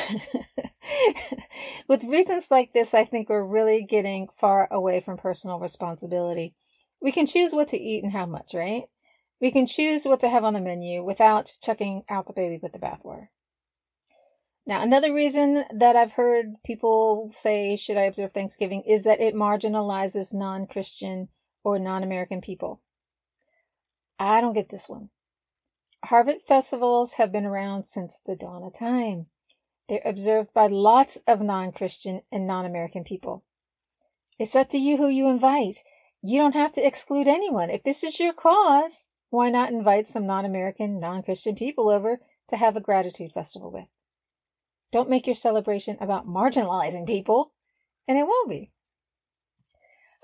With 1.88 2.04
reasons 2.04 2.52
like 2.52 2.74
this, 2.74 2.94
I 2.94 3.06
think 3.06 3.30
we're 3.30 3.46
really 3.46 3.84
getting 3.84 4.28
far 4.38 4.68
away 4.72 5.00
from 5.00 5.18
personal 5.18 5.60
responsibility. 5.60 6.56
We 7.02 7.12
can 7.12 7.26
choose 7.26 7.54
what 7.54 7.70
to 7.70 7.80
eat 7.80 8.04
and 8.04 8.12
how 8.12 8.26
much, 8.26 8.54
right? 8.54 8.84
We 9.40 9.52
can 9.52 9.66
choose 9.66 10.06
what 10.06 10.20
to 10.22 10.30
have 10.30 10.44
on 10.44 10.54
the 10.54 10.62
menu 10.62 11.04
without 11.04 11.54
chucking 11.62 12.04
out 12.10 12.28
the 12.28 12.34
baby 12.34 12.60
with 12.62 12.74
the 12.74 12.80
bathwater. 12.80 13.28
Now, 14.70 14.84
another 14.84 15.12
reason 15.12 15.66
that 15.74 15.96
I've 15.96 16.12
heard 16.12 16.62
people 16.64 17.32
say, 17.34 17.76
should 17.76 17.98
I 17.98 18.04
observe 18.04 18.34
Thanksgiving, 18.34 18.84
is 18.84 19.02
that 19.02 19.20
it 19.20 19.34
marginalizes 19.34 20.32
non 20.32 20.68
Christian 20.68 21.30
or 21.64 21.80
non 21.80 22.04
American 22.04 22.40
people. 22.40 22.80
I 24.20 24.42
don't 24.42 24.54
get 24.54 24.70
this 24.70 24.88
one. 24.88 25.10
Harvest 26.06 26.46
festivals 26.46 27.14
have 27.14 27.32
been 27.32 27.48
around 27.48 27.88
since 27.88 28.22
the 28.24 28.36
dawn 28.36 28.62
of 28.62 28.78
time. 28.78 29.26
They're 29.88 30.04
observed 30.06 30.54
by 30.54 30.68
lots 30.68 31.18
of 31.26 31.42
non 31.42 31.72
Christian 31.72 32.22
and 32.32 32.46
non 32.46 32.68
American 32.68 33.04
people. 33.04 33.44
It's 34.38 34.56
up 34.56 34.70
to 34.70 34.78
you 34.78 34.98
who 34.98 35.08
you 35.08 35.30
invite. 35.30 35.78
You 36.22 36.40
don't 36.40 36.54
have 36.54 36.74
to 36.74 36.86
exclude 36.86 37.28
anyone. 37.28 37.72
If 37.72 37.84
this 37.84 38.04
is 38.04 38.20
your 38.20 38.34
cause, 38.34 39.08
why 39.32 39.50
not 39.50 39.72
invite 39.72 40.08
some 40.08 40.28
non 40.28 40.46
American, 40.46 41.00
non 41.00 41.24
Christian 41.24 41.56
people 41.56 41.90
over 41.90 42.20
to 42.50 42.58
have 42.58 42.76
a 42.76 42.82
gratitude 42.82 43.32
festival 43.32 43.72
with? 43.72 43.90
Don't 44.92 45.10
make 45.10 45.28
your 45.28 45.36
celebration 45.36 45.98
about 46.00 46.28
marginalizing 46.28 47.06
people, 47.06 47.54
and 48.08 48.18
it 48.18 48.28
won't 48.28 48.50
be. 48.50 48.72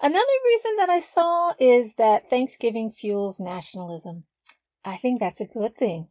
Another 0.01 0.25
reason 0.45 0.75
that 0.77 0.89
I 0.89 0.99
saw 0.99 1.53
is 1.59 1.95
that 1.95 2.29
Thanksgiving 2.29 2.91
fuels 2.91 3.39
nationalism. 3.39 4.25
I 4.83 4.97
think 4.97 5.19
that's 5.19 5.41
a 5.41 5.45
good 5.45 5.75
thing. 5.77 6.09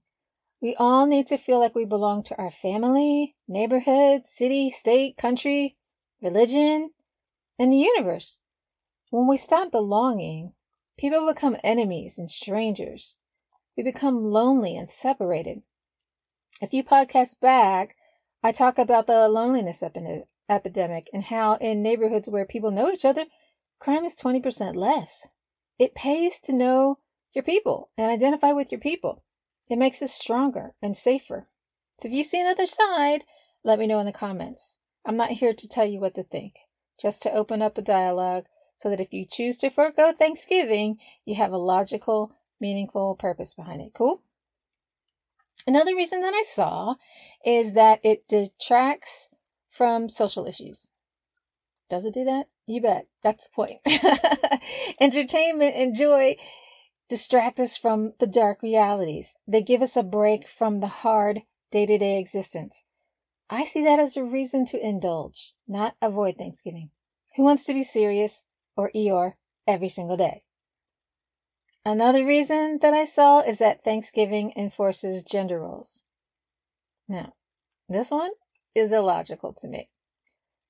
We 0.60 0.74
all 0.76 1.06
need 1.06 1.26
to 1.26 1.36
feel 1.36 1.58
like 1.60 1.74
we 1.74 1.84
belong 1.84 2.22
to 2.24 2.38
our 2.38 2.50
family, 2.50 3.36
neighborhood, 3.46 4.26
city, 4.26 4.70
state, 4.70 5.18
country, 5.18 5.76
religion, 6.22 6.90
and 7.58 7.72
the 7.72 7.76
universe. 7.76 8.38
When 9.10 9.28
we 9.28 9.36
stop 9.36 9.70
belonging, 9.70 10.54
people 10.96 11.26
become 11.26 11.58
enemies 11.62 12.18
and 12.18 12.30
strangers. 12.30 13.18
We 13.76 13.82
become 13.82 14.30
lonely 14.30 14.76
and 14.76 14.88
separated. 14.88 15.62
A 16.62 16.66
few 16.66 16.82
podcasts 16.82 17.38
back, 17.38 17.96
I 18.44 18.52
talk 18.52 18.78
about 18.78 19.06
the 19.06 19.26
loneliness 19.26 19.82
epi- 19.82 20.24
epidemic 20.50 21.08
and 21.14 21.24
how 21.24 21.54
in 21.54 21.82
neighborhoods 21.82 22.28
where 22.28 22.44
people 22.44 22.70
know 22.70 22.90
each 22.90 23.06
other, 23.06 23.24
crime 23.78 24.04
is 24.04 24.14
20% 24.14 24.76
less. 24.76 25.28
It 25.78 25.94
pays 25.94 26.40
to 26.40 26.52
know 26.52 26.98
your 27.32 27.42
people 27.42 27.88
and 27.96 28.10
identify 28.10 28.52
with 28.52 28.70
your 28.70 28.82
people. 28.82 29.22
It 29.70 29.78
makes 29.78 30.02
us 30.02 30.12
stronger 30.12 30.74
and 30.82 30.94
safer. 30.94 31.48
So 31.98 32.08
if 32.08 32.14
you 32.14 32.22
see 32.22 32.38
another 32.38 32.66
side, 32.66 33.24
let 33.64 33.78
me 33.78 33.86
know 33.86 33.98
in 33.98 34.04
the 34.04 34.12
comments. 34.12 34.76
I'm 35.06 35.16
not 35.16 35.30
here 35.30 35.54
to 35.54 35.68
tell 35.68 35.86
you 35.86 35.98
what 35.98 36.14
to 36.16 36.22
think, 36.22 36.56
just 37.00 37.22
to 37.22 37.32
open 37.32 37.62
up 37.62 37.78
a 37.78 37.82
dialogue 37.82 38.44
so 38.76 38.90
that 38.90 39.00
if 39.00 39.14
you 39.14 39.24
choose 39.24 39.56
to 39.58 39.70
forego 39.70 40.12
Thanksgiving, 40.12 40.98
you 41.24 41.36
have 41.36 41.52
a 41.52 41.56
logical, 41.56 42.36
meaningful 42.60 43.14
purpose 43.14 43.54
behind 43.54 43.80
it. 43.80 43.92
Cool? 43.94 44.22
Another 45.66 45.94
reason 45.94 46.20
that 46.20 46.34
I 46.34 46.42
saw 46.42 46.96
is 47.44 47.72
that 47.72 48.00
it 48.02 48.28
detracts 48.28 49.30
from 49.70 50.08
social 50.08 50.46
issues. 50.46 50.90
Does 51.88 52.04
it 52.04 52.14
do 52.14 52.24
that? 52.24 52.48
You 52.66 52.80
bet. 52.80 53.06
That's 53.22 53.48
the 53.48 53.50
point. 53.54 53.80
Entertainment 55.00 55.74
and 55.74 55.94
joy 55.94 56.36
distract 57.08 57.60
us 57.60 57.76
from 57.76 58.14
the 58.18 58.26
dark 58.26 58.62
realities. 58.62 59.36
They 59.46 59.62
give 59.62 59.82
us 59.82 59.96
a 59.96 60.02
break 60.02 60.48
from 60.48 60.80
the 60.80 60.86
hard 60.86 61.42
day 61.70 61.86
to 61.86 61.98
day 61.98 62.18
existence. 62.18 62.84
I 63.50 63.64
see 63.64 63.84
that 63.84 64.00
as 64.00 64.16
a 64.16 64.24
reason 64.24 64.64
to 64.66 64.86
indulge, 64.86 65.52
not 65.68 65.96
avoid 66.00 66.36
Thanksgiving. 66.36 66.90
Who 67.36 67.42
wants 67.42 67.64
to 67.64 67.74
be 67.74 67.82
serious 67.82 68.44
or 68.76 68.90
Eeyore 68.94 69.34
every 69.66 69.88
single 69.88 70.16
day? 70.16 70.42
Another 71.86 72.24
reason 72.24 72.78
that 72.80 72.94
I 72.94 73.04
saw 73.04 73.40
is 73.40 73.58
that 73.58 73.84
Thanksgiving 73.84 74.52
enforces 74.56 75.22
gender 75.22 75.60
roles. 75.60 76.02
Now, 77.06 77.34
this 77.88 78.10
one 78.10 78.30
is 78.74 78.90
illogical 78.90 79.52
to 79.60 79.68
me. 79.68 79.90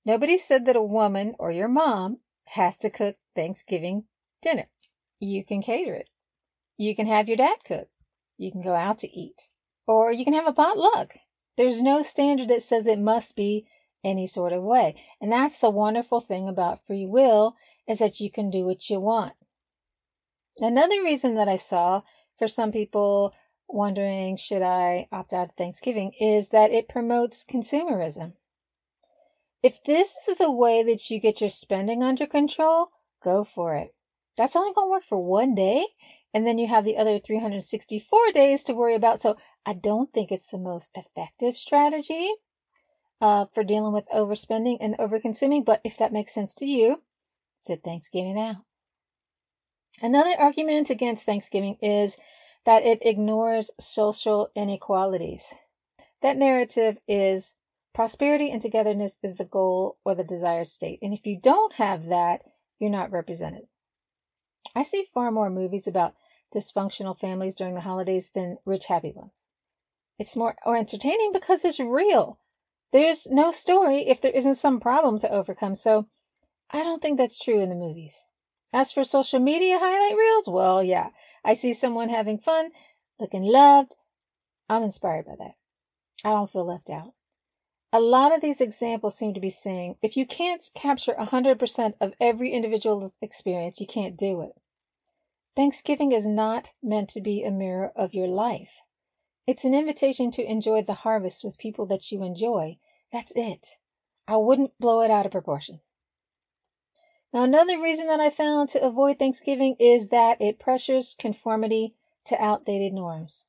Nobody 0.05 0.37
said 0.37 0.67
that 0.67 0.77
a 0.77 0.83
woman 0.83 1.35
or 1.39 1.53
your 1.53 1.69
mom 1.69 2.19
has 2.49 2.77
to 2.79 2.91
cook 2.91 3.17
Thanksgiving 3.37 4.05
dinner. 4.43 4.67
You 5.21 5.45
can 5.45 5.63
cater 5.63 5.95
it. 5.95 6.11
You 6.77 6.97
can 6.97 7.07
have 7.07 7.29
your 7.29 7.37
dad 7.37 7.59
cook. 7.65 7.89
You 8.37 8.51
can 8.51 8.61
go 8.61 8.75
out 8.75 8.99
to 8.99 9.11
eat. 9.11 9.53
Or 9.87 10.13
you 10.13 10.25
can 10.25 10.35
have 10.35 10.49
a 10.49 10.53
potluck. 10.53 11.15
There's 11.57 11.81
no 11.81 12.03
standard 12.03 12.49
that 12.49 12.63
says 12.63 12.87
it 12.87 12.99
must 12.99 13.37
be 13.37 13.67
any 14.03 14.27
sort 14.27 14.53
of 14.53 14.65
way. 14.65 14.97
And 15.21 15.31
that's 15.31 15.59
the 15.59 15.71
wonderful 15.71 16.21
thing 16.21 16.49
about 16.49 16.85
free 16.85 17.07
will 17.07 17.55
is 17.89 18.01
that 18.01 18.19
you 18.19 18.31
can 18.31 18.51
do 18.51 18.65
what 18.65 18.91
you 18.91 18.99
want. 18.99 19.35
Another 20.59 21.03
reason 21.03 21.35
that 21.35 21.49
I 21.49 21.57
saw 21.57 22.03
for 22.39 22.47
some 22.47 22.71
people 22.71 23.35
wondering 23.69 24.37
should 24.37 24.63
I 24.63 25.09
opt 25.11 25.33
out 25.33 25.49
of 25.49 25.55
Thanksgiving 25.55 26.13
is 26.21 26.51
that 26.51 26.71
it 26.71 26.89
promotes 26.89 27.45
consumerism. 27.45 28.35
If 29.63 29.83
this 29.83 30.29
is 30.29 30.39
the 30.39 30.51
way 30.51 30.83
that 30.83 31.11
you 31.11 31.19
get 31.19 31.41
your 31.41 31.51
spending 31.51 32.03
under 32.03 32.27
control, 32.27 32.91
go 33.23 33.45
for 33.45 33.75
it. 33.75 33.95
That's 34.37 34.57
only 34.57 34.73
going 34.75 34.89
to 34.89 34.91
work 34.91 35.05
for 35.05 35.25
one 35.25 35.55
day, 35.55 35.87
and 36.33 36.47
then 36.47 36.59
you 36.59 36.67
have 36.69 36.85
the 36.85 36.97
other 36.97 37.19
364 37.19 38.33
days 38.33 38.63
to 38.65 38.75
worry 38.75 38.95
about. 38.95 39.21
So 39.21 39.37
I 39.65 39.73
don't 39.73 40.13
think 40.13 40.31
it's 40.31 40.49
the 40.49 40.59
most 40.59 40.97
effective 40.97 41.57
strategy 41.57 42.35
uh, 43.21 43.47
for 43.55 43.65
dealing 43.65 43.93
with 43.93 44.09
overspending 44.15 44.77
and 44.81 44.99
overconsuming. 44.99 45.65
But 45.65 45.81
if 45.85 45.97
that 45.97 46.13
makes 46.13 46.35
sense 46.35 46.55
to 46.57 46.67
you, 46.67 47.03
sit 47.57 47.83
Thanksgiving 47.83 48.39
out. 48.39 48.57
Another 50.03 50.35
argument 50.39 50.91
against 50.91 51.25
Thanksgiving 51.25 51.77
is 51.81 52.19
that 52.65 52.83
it 52.83 52.99
ignores 53.03 53.71
social 53.79 54.51
inequalities. 54.55 55.55
That 56.23 56.37
narrative 56.37 56.99
is 57.07 57.55
prosperity 57.93 58.51
and 58.51 58.61
togetherness 58.61 59.19
is 59.23 59.37
the 59.37 59.45
goal 59.45 59.99
or 60.05 60.15
the 60.15 60.25
desired 60.25 60.67
state. 60.67 60.99
And 61.01 61.15
if 61.15 61.27
you 61.27 61.39
don't 61.41 61.75
have 61.75 62.07
that, 62.07 62.43
you're 62.79 62.91
not 62.91 63.13
represented. 63.13 63.67
I 64.75 64.83
see 64.83 65.05
far 65.05 65.31
more 65.31 65.51
movies 65.51 65.87
about 65.87 66.15
dysfunctional 66.55 67.19
families 67.19 67.55
during 67.55 67.75
the 67.75 67.83
holidays 67.83 68.31
than 68.31 68.59
rich, 68.65 68.87
happy 68.87 69.13
ones. 69.15 69.51
It's 70.19 70.37
more 70.37 70.57
or 70.65 70.77
entertaining 70.77 71.33
because 71.33 71.65
it's 71.65 71.81
real. 71.81 72.39
There's 72.93 73.29
no 73.31 73.51
story 73.51 74.09
if 74.09 74.21
there 74.21 74.33
isn't 74.33 74.55
some 74.55 74.81
problem 74.81 75.19
to 75.21 75.31
overcome. 75.31 75.75
So 75.75 76.07
I 76.71 76.83
don't 76.83 77.03
think 77.03 77.19
that's 77.19 77.39
true 77.39 77.61
in 77.61 77.69
the 77.69 77.75
movies. 77.75 78.27
As 78.75 78.91
for 78.91 79.05
social 79.05 79.39
media 79.39 79.79
highlight 79.79 80.17
reels, 80.19 80.49
well, 80.49 80.83
yeah, 80.83 81.11
I 81.45 81.55
see 81.55 81.73
someone 81.73 82.09
having 82.09 82.39
fun, 82.39 82.73
looking 83.21 83.45
loved. 83.45 83.95
I'm 84.69 84.83
inspired 84.83 85.27
by 85.27 85.37
that. 85.39 85.55
I 86.25 86.31
don't 86.31 86.51
feel 86.51 86.67
left 86.67 86.91
out. 86.91 87.13
A 87.93 88.01
lot 88.01 88.35
of 88.35 88.41
these 88.41 88.61
examples 88.61 89.17
seem 89.17 89.33
to 89.33 89.41
be 89.41 89.49
saying 89.49 89.95
if 90.03 90.17
you 90.17 90.27
can't 90.27 90.69
capture 90.75 91.15
100% 91.15 91.95
of 92.01 92.15
every 92.21 92.51
individual's 92.51 93.17
experience, 93.23 93.81
you 93.81 93.87
can't 93.87 94.17
do 94.17 94.41
it. 94.41 94.61
Thanksgiving 95.55 96.11
is 96.11 96.27
not 96.27 96.73
meant 96.83 97.11
to 97.11 97.21
be 97.21 97.45
a 97.45 97.53
mirror 97.53 97.93
of 97.95 98.13
your 98.13 98.27
life. 98.27 98.83
It's 99.47 99.65
an 99.65 99.73
invitation 99.73 100.33
to 100.33 100.51
enjoy 100.51 100.83
the 100.83 100.95
harvest 100.95 101.45
with 101.45 101.59
people 101.59 101.87
that 101.87 102.11
you 102.11 102.25
enjoy. 102.25 102.79
That's 103.13 103.33
it. 103.37 103.79
I 104.27 104.37
wouldn't 104.37 104.77
blow 104.81 105.03
it 105.03 105.13
out 105.13 105.27
of 105.27 105.31
proportion. 105.31 105.79
Now, 107.35 107.43
another 107.43 107.83
reason 107.83 108.07
that 108.07 108.21
I 108.21 108.31
found 108.31 108.69
to 108.71 108.83
avoid 108.83 109.19
Thanksgiving 109.19 109.75
is 109.81 110.11
that 110.11 110.41
it 110.41 110.61
pressures 110.61 111.17
conformity 111.19 111.97
to 112.27 112.41
outdated 112.41 112.93
norms. 112.93 113.49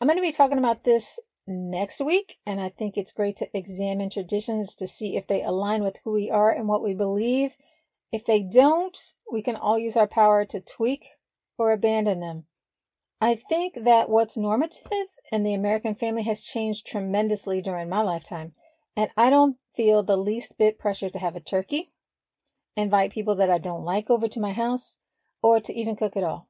I'm 0.00 0.06
going 0.06 0.18
to 0.18 0.22
be 0.22 0.30
talking 0.30 0.56
about 0.56 0.84
this 0.84 1.18
next 1.44 2.00
week, 2.00 2.36
and 2.46 2.60
I 2.60 2.68
think 2.68 2.96
it's 2.96 3.12
great 3.12 3.36
to 3.38 3.48
examine 3.52 4.08
traditions 4.08 4.76
to 4.76 4.86
see 4.86 5.16
if 5.16 5.26
they 5.26 5.42
align 5.42 5.82
with 5.82 5.96
who 6.04 6.12
we 6.12 6.30
are 6.30 6.52
and 6.52 6.68
what 6.68 6.84
we 6.84 6.94
believe. 6.94 7.56
If 8.12 8.24
they 8.24 8.40
don't, 8.40 8.96
we 9.32 9.42
can 9.42 9.56
all 9.56 9.80
use 9.80 9.96
our 9.96 10.06
power 10.06 10.44
to 10.44 10.60
tweak 10.60 11.06
or 11.58 11.72
abandon 11.72 12.20
them. 12.20 12.44
I 13.20 13.34
think 13.34 13.82
that 13.82 14.10
what's 14.10 14.36
normative 14.36 15.08
in 15.32 15.42
the 15.42 15.54
American 15.54 15.96
family 15.96 16.22
has 16.22 16.44
changed 16.44 16.86
tremendously 16.86 17.62
during 17.62 17.88
my 17.88 18.02
lifetime, 18.02 18.52
and 18.96 19.10
I 19.16 19.28
don't 19.28 19.56
feel 19.74 20.04
the 20.04 20.16
least 20.16 20.56
bit 20.56 20.78
pressure 20.78 21.10
to 21.10 21.18
have 21.18 21.34
a 21.34 21.40
turkey, 21.40 21.92
invite 22.76 23.12
people 23.12 23.34
that 23.36 23.50
I 23.50 23.58
don't 23.58 23.84
like 23.84 24.10
over 24.10 24.28
to 24.28 24.40
my 24.40 24.52
house, 24.52 24.98
or 25.42 25.60
to 25.60 25.74
even 25.74 25.96
cook 25.96 26.16
at 26.16 26.24
all. 26.24 26.48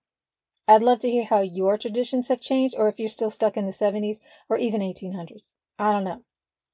I'd 0.68 0.82
love 0.82 1.00
to 1.00 1.10
hear 1.10 1.24
how 1.24 1.40
your 1.40 1.76
traditions 1.76 2.28
have 2.28 2.40
changed 2.40 2.74
or 2.78 2.88
if 2.88 2.98
you're 2.98 3.08
still 3.08 3.30
stuck 3.30 3.56
in 3.56 3.66
the 3.66 3.72
70s 3.72 4.20
or 4.48 4.58
even 4.58 4.80
1800s. 4.80 5.56
I 5.78 5.90
don't 5.92 6.04
know. 6.04 6.22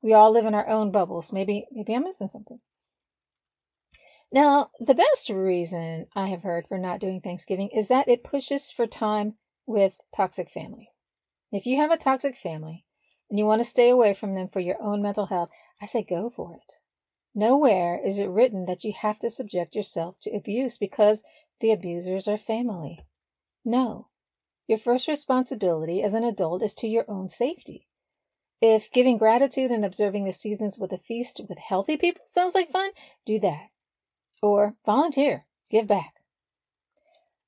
We 0.02 0.12
all 0.12 0.31
live 0.31 0.45
in 0.45 0.55
our 0.55 0.69
own 0.69 0.93
bubbles. 0.93 1.33
Maybe 1.33 1.67
maybe 1.73 1.95
I'm 1.95 2.05
missing 2.05 2.28
something. 2.28 2.61
Now, 4.31 4.71
the 4.78 4.95
best 4.95 5.31
reason 5.31 6.07
I 6.14 6.28
have 6.28 6.43
heard 6.43 6.69
for 6.69 6.76
not 6.76 7.00
doing 7.00 7.21
Thanksgiving 7.21 7.71
is 7.75 7.88
that 7.88 8.09
it 8.09 8.23
pushes 8.23 8.71
for 8.71 8.87
time 8.87 9.35
with 9.67 10.00
toxic 10.14 10.50
family. 10.50 10.90
If 11.50 11.64
you 11.64 11.78
have 11.78 11.90
a 11.90 11.97
toxic 11.97 12.37
family 12.37 12.85
and 13.31 13.38
you 13.38 13.47
want 13.47 13.61
to 13.61 13.64
stay 13.64 13.88
away 13.88 14.12
from 14.12 14.35
them 14.35 14.49
for 14.49 14.61
your 14.61 14.76
own 14.83 15.02
mental 15.02 15.26
health, 15.26 15.49
I 15.81 15.87
say 15.87 16.02
go 16.02 16.28
for 16.28 16.55
it. 16.55 16.75
Nowhere 17.35 18.00
is 18.04 18.18
it 18.18 18.28
written 18.28 18.66
that 18.66 18.85
you 18.85 18.92
have 18.92 19.18
to 19.20 19.30
subject 19.30 19.75
yourself 19.75 20.18
to 20.20 20.30
abuse 20.30 20.78
because 20.78 21.25
the 21.61 21.73
abusers 21.73 22.26
are 22.26 22.37
family. 22.37 23.04
No. 23.64 24.08
Your 24.66 24.78
first 24.78 25.08
responsibility 25.08 26.02
as 26.02 26.14
an 26.14 26.25
adult 26.25 26.62
is 26.62 26.75
to 26.75 26.87
your 26.87 27.04
own 27.08 27.28
safety. 27.28 27.87
If 28.61 28.90
giving 28.90 29.18
gratitude 29.18 29.70
and 29.70 29.85
observing 29.85 30.25
the 30.25 30.32
seasons 30.32 30.78
with 30.78 30.92
a 30.92 30.99
feast 30.99 31.40
with 31.49 31.58
healthy 31.58 31.97
people 31.97 32.23
sounds 32.26 32.54
like 32.54 32.70
fun, 32.70 32.90
do 33.25 33.38
that. 33.40 33.68
Or 34.42 34.75
volunteer, 34.85 35.44
give 35.70 35.87
back. 35.87 36.14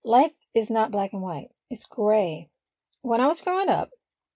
Life 0.05 0.35
is 0.55 0.71
not 0.71 0.93
black 0.93 1.13
and 1.13 1.21
white, 1.21 1.49
it's 1.69 1.87
gray. 1.87 2.49
When 3.03 3.21
I 3.21 3.27
was 3.27 3.41
growing 3.41 3.69
up, 3.69 3.91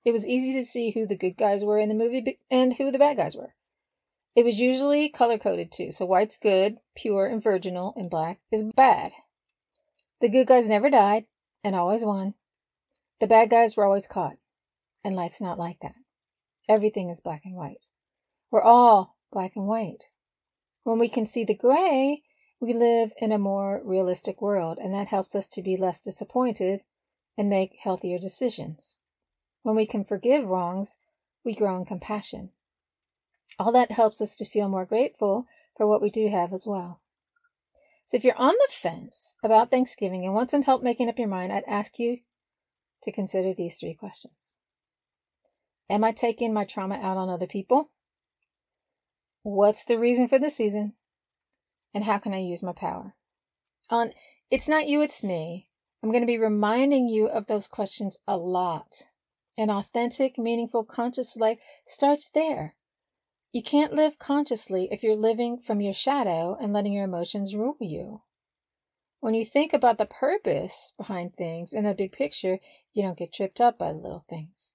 it 0.04 0.12
was 0.12 0.26
easy 0.26 0.52
to 0.58 0.66
see 0.66 0.90
who 0.90 1.06
the 1.06 1.16
good 1.16 1.36
guys 1.36 1.64
were 1.64 1.78
in 1.78 1.88
the 1.88 1.94
movie 1.94 2.38
and 2.50 2.74
who 2.74 2.90
the 2.90 2.98
bad 2.98 3.16
guys 3.16 3.36
were. 3.36 3.54
It 4.34 4.44
was 4.44 4.60
usually 4.60 5.08
color 5.08 5.38
coded 5.38 5.70
too, 5.70 5.92
so 5.92 6.04
white's 6.04 6.38
good, 6.38 6.78
pure 6.96 7.26
and 7.26 7.42
virginal, 7.42 7.94
and 7.96 8.10
black 8.10 8.40
is 8.50 8.64
bad. 8.64 9.12
The 10.20 10.28
good 10.28 10.48
guys 10.48 10.68
never 10.68 10.90
died 10.90 11.26
and 11.62 11.76
always 11.76 12.04
won. 12.04 12.34
The 13.20 13.28
bad 13.28 13.50
guys 13.50 13.76
were 13.76 13.84
always 13.84 14.08
caught, 14.08 14.38
and 15.04 15.14
life's 15.14 15.40
not 15.40 15.58
like 15.58 15.78
that. 15.80 15.94
Everything 16.68 17.10
is 17.10 17.20
black 17.20 17.42
and 17.44 17.54
white. 17.54 17.90
We're 18.50 18.62
all 18.62 19.16
black 19.30 19.52
and 19.54 19.66
white. 19.66 20.08
When 20.82 20.98
we 20.98 21.08
can 21.08 21.26
see 21.26 21.44
the 21.44 21.54
gray, 21.54 22.22
we 22.60 22.72
live 22.72 23.12
in 23.18 23.30
a 23.30 23.38
more 23.38 23.82
realistic 23.84 24.42
world, 24.42 24.78
and 24.80 24.92
that 24.94 25.08
helps 25.08 25.34
us 25.34 25.46
to 25.48 25.62
be 25.62 25.76
less 25.76 26.00
disappointed 26.00 26.80
and 27.38 27.48
make 27.48 27.76
healthier 27.80 28.18
decisions. 28.18 28.96
When 29.62 29.76
we 29.76 29.86
can 29.86 30.04
forgive 30.04 30.44
wrongs, 30.44 30.98
we 31.44 31.54
grow 31.54 31.76
in 31.76 31.84
compassion. 31.84 32.50
All 33.58 33.72
that 33.72 33.92
helps 33.92 34.20
us 34.20 34.36
to 34.36 34.44
feel 34.44 34.68
more 34.68 34.84
grateful 34.84 35.46
for 35.76 35.86
what 35.86 36.02
we 36.02 36.10
do 36.10 36.28
have 36.28 36.52
as 36.52 36.66
well. 36.66 37.00
So 38.06 38.16
if 38.16 38.24
you're 38.24 38.36
on 38.36 38.54
the 38.54 38.68
fence 38.70 39.36
about 39.42 39.70
Thanksgiving 39.70 40.24
and 40.24 40.34
want 40.34 40.50
some 40.50 40.62
help 40.62 40.82
making 40.82 41.08
up 41.08 41.18
your 41.18 41.28
mind, 41.28 41.52
I'd 41.52 41.64
ask 41.66 41.98
you 41.98 42.18
to 43.02 43.12
consider 43.12 43.54
these 43.54 43.76
three 43.76 43.94
questions. 43.94 44.56
Am 45.88 46.04
I 46.04 46.12
taking 46.12 46.52
my 46.52 46.64
trauma 46.64 46.96
out 46.96 47.16
on 47.16 47.28
other 47.28 47.46
people? 47.46 47.90
What's 49.42 49.84
the 49.84 49.98
reason 49.98 50.28
for 50.28 50.38
the 50.38 50.50
season? 50.50 50.94
and 51.94 52.04
how 52.04 52.18
can 52.18 52.34
I 52.34 52.38
use 52.38 52.62
my 52.62 52.72
power? 52.72 53.14
On 53.88 54.10
It's 54.50 54.68
Not 54.68 54.88
You, 54.88 55.00
It's 55.00 55.22
Me, 55.22 55.68
I'm 56.02 56.10
going 56.10 56.22
to 56.22 56.26
be 56.26 56.36
reminding 56.36 57.08
you 57.08 57.28
of 57.28 57.46
those 57.46 57.68
questions 57.68 58.18
a 58.26 58.36
lot. 58.36 59.06
An 59.56 59.70
authentic, 59.70 60.36
meaningful, 60.36 60.84
conscious 60.84 61.36
life 61.36 61.58
starts 61.86 62.28
there. 62.28 62.74
You 63.54 63.62
can't 63.62 63.94
live 63.94 64.18
consciously 64.18 64.88
if 64.90 65.04
you're 65.04 65.14
living 65.14 65.58
from 65.58 65.80
your 65.80 65.92
shadow 65.92 66.58
and 66.60 66.72
letting 66.72 66.92
your 66.92 67.04
emotions 67.04 67.54
rule 67.54 67.76
you. 67.78 68.22
When 69.20 69.32
you 69.32 69.46
think 69.46 69.72
about 69.72 69.96
the 69.96 70.06
purpose 70.06 70.92
behind 70.96 71.36
things 71.36 71.72
in 71.72 71.84
the 71.84 71.94
big 71.94 72.10
picture, 72.10 72.58
you 72.92 73.04
don't 73.04 73.16
get 73.16 73.32
tripped 73.32 73.60
up 73.60 73.78
by 73.78 73.92
the 73.92 73.98
little 73.98 74.24
things. 74.28 74.74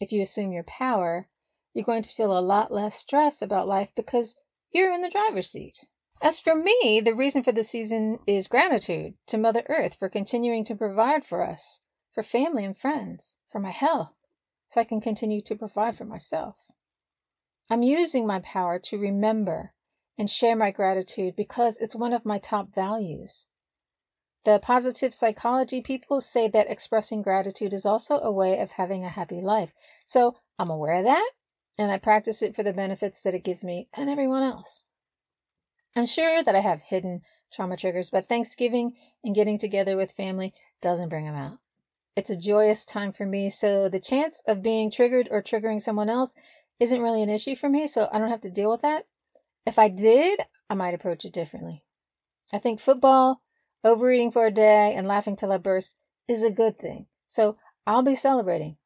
If 0.00 0.10
you 0.10 0.22
assume 0.22 0.52
your 0.52 0.62
power, 0.62 1.28
you're 1.74 1.84
going 1.84 2.02
to 2.02 2.08
feel 2.08 2.36
a 2.36 2.40
lot 2.40 2.72
less 2.72 2.94
stress 2.94 3.42
about 3.42 3.68
life 3.68 3.90
because 3.94 4.36
you're 4.72 4.94
in 4.94 5.02
the 5.02 5.10
driver's 5.10 5.50
seat. 5.50 5.80
As 6.22 6.40
for 6.40 6.54
me, 6.54 7.02
the 7.04 7.14
reason 7.14 7.42
for 7.42 7.52
the 7.52 7.62
season 7.62 8.20
is 8.26 8.48
gratitude 8.48 9.16
to 9.26 9.36
Mother 9.36 9.64
Earth 9.68 9.98
for 9.98 10.08
continuing 10.08 10.64
to 10.64 10.74
provide 10.74 11.26
for 11.26 11.46
us, 11.46 11.82
for 12.14 12.22
family 12.22 12.64
and 12.64 12.78
friends, 12.78 13.36
for 13.50 13.58
my 13.58 13.70
health, 13.70 14.14
so 14.70 14.80
I 14.80 14.84
can 14.84 15.02
continue 15.02 15.42
to 15.42 15.54
provide 15.54 15.98
for 15.98 16.06
myself. 16.06 16.56
I'm 17.72 17.82
using 17.82 18.26
my 18.26 18.40
power 18.40 18.78
to 18.80 18.98
remember 18.98 19.72
and 20.18 20.28
share 20.28 20.54
my 20.54 20.70
gratitude 20.70 21.34
because 21.34 21.78
it's 21.78 21.96
one 21.96 22.12
of 22.12 22.26
my 22.26 22.36
top 22.36 22.74
values. 22.74 23.46
The 24.44 24.58
positive 24.58 25.14
psychology 25.14 25.80
people 25.80 26.20
say 26.20 26.48
that 26.48 26.70
expressing 26.70 27.22
gratitude 27.22 27.72
is 27.72 27.86
also 27.86 28.20
a 28.20 28.30
way 28.30 28.58
of 28.58 28.72
having 28.72 29.06
a 29.06 29.08
happy 29.08 29.40
life. 29.40 29.72
So 30.04 30.36
I'm 30.58 30.68
aware 30.68 30.96
of 30.96 31.04
that 31.04 31.30
and 31.78 31.90
I 31.90 31.96
practice 31.96 32.42
it 32.42 32.54
for 32.54 32.62
the 32.62 32.74
benefits 32.74 33.22
that 33.22 33.32
it 33.32 33.42
gives 33.42 33.64
me 33.64 33.88
and 33.94 34.10
everyone 34.10 34.42
else. 34.42 34.84
I'm 35.96 36.04
sure 36.04 36.42
that 36.42 36.54
I 36.54 36.60
have 36.60 36.82
hidden 36.82 37.22
trauma 37.50 37.78
triggers, 37.78 38.10
but 38.10 38.26
Thanksgiving 38.26 38.96
and 39.24 39.34
getting 39.34 39.56
together 39.56 39.96
with 39.96 40.12
family 40.12 40.52
doesn't 40.82 41.08
bring 41.08 41.24
them 41.24 41.36
out. 41.36 41.56
It's 42.16 42.28
a 42.28 42.36
joyous 42.36 42.84
time 42.84 43.12
for 43.12 43.24
me, 43.24 43.48
so 43.48 43.88
the 43.88 43.98
chance 43.98 44.42
of 44.46 44.60
being 44.60 44.90
triggered 44.90 45.28
or 45.30 45.42
triggering 45.42 45.80
someone 45.80 46.10
else 46.10 46.34
isn't 46.80 47.02
really 47.02 47.22
an 47.22 47.28
issue 47.28 47.54
for 47.54 47.68
me, 47.68 47.86
so 47.86 48.08
I 48.12 48.18
don't 48.18 48.30
have 48.30 48.40
to 48.42 48.50
deal 48.50 48.70
with 48.70 48.82
that. 48.82 49.06
If 49.66 49.78
I 49.78 49.88
did, 49.88 50.40
I 50.68 50.74
might 50.74 50.94
approach 50.94 51.24
it 51.24 51.32
differently. 51.32 51.84
I 52.52 52.58
think 52.58 52.80
football, 52.80 53.40
overeating 53.84 54.30
for 54.30 54.46
a 54.46 54.50
day, 54.50 54.94
and 54.94 55.06
laughing 55.06 55.36
till 55.36 55.52
I 55.52 55.58
burst 55.58 55.96
is 56.28 56.42
a 56.42 56.50
good 56.50 56.78
thing, 56.78 57.06
so 57.28 57.54
I'll 57.86 58.02
be 58.02 58.14
celebrating. 58.14 58.76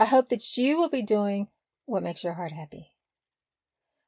I 0.00 0.04
hope 0.04 0.28
that 0.28 0.56
you 0.56 0.76
will 0.76 0.88
be 0.88 1.02
doing 1.02 1.48
what 1.86 2.02
makes 2.02 2.22
your 2.22 2.34
heart 2.34 2.52
happy. 2.52 2.92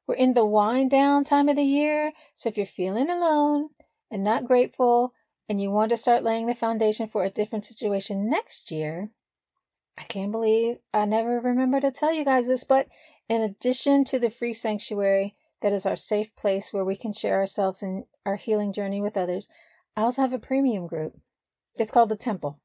We're 0.07 0.15
in 0.15 0.33
the 0.33 0.45
wind 0.45 0.91
down 0.91 1.23
time 1.23 1.49
of 1.49 1.55
the 1.55 1.63
year, 1.63 2.11
so 2.33 2.49
if 2.49 2.57
you're 2.57 2.65
feeling 2.65 3.09
alone 3.09 3.69
and 4.09 4.23
not 4.23 4.45
grateful 4.45 5.13
and 5.47 5.61
you 5.61 5.71
want 5.71 5.89
to 5.89 5.97
start 5.97 6.23
laying 6.23 6.47
the 6.47 6.53
foundation 6.53 7.07
for 7.07 7.23
a 7.23 7.29
different 7.29 7.65
situation 7.65 8.29
next 8.29 8.71
year, 8.71 9.09
I 9.97 10.03
can't 10.03 10.31
believe 10.31 10.77
I 10.93 11.05
never 11.05 11.39
remember 11.39 11.79
to 11.81 11.91
tell 11.91 12.13
you 12.13 12.25
guys 12.25 12.47
this, 12.47 12.63
but 12.63 12.87
in 13.31 13.41
addition 13.41 14.03
to 14.03 14.19
the 14.19 14.29
free 14.29 14.51
sanctuary 14.51 15.37
that 15.61 15.71
is 15.71 15.85
our 15.85 15.95
safe 15.95 16.35
place 16.35 16.73
where 16.73 16.83
we 16.83 16.97
can 16.97 17.13
share 17.13 17.39
ourselves 17.39 17.81
and 17.81 18.03
our 18.25 18.35
healing 18.35 18.73
journey 18.73 18.99
with 18.99 19.15
others, 19.15 19.47
I 19.95 20.01
also 20.01 20.21
have 20.21 20.33
a 20.33 20.39
premium 20.39 20.85
group. 20.85 21.15
It's 21.75 21.91
called 21.91 22.09
The 22.09 22.17
Temple. 22.17 22.59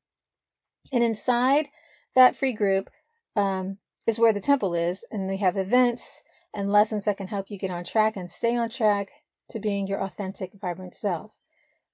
And 0.92 1.04
inside 1.04 1.68
that 2.16 2.34
free 2.34 2.52
group 2.52 2.90
um, 3.36 3.78
is 4.08 4.18
where 4.18 4.32
the 4.32 4.40
temple 4.40 4.74
is, 4.74 5.06
and 5.12 5.28
we 5.28 5.36
have 5.36 5.56
events 5.56 6.24
and 6.52 6.72
lessons 6.72 7.04
that 7.04 7.16
can 7.16 7.28
help 7.28 7.48
you 7.48 7.58
get 7.58 7.70
on 7.70 7.84
track 7.84 8.16
and 8.16 8.28
stay 8.28 8.56
on 8.56 8.68
track 8.68 9.10
to 9.50 9.60
being 9.60 9.86
your 9.86 10.02
authentic, 10.02 10.50
vibrant 10.60 10.96
self. 10.96 11.36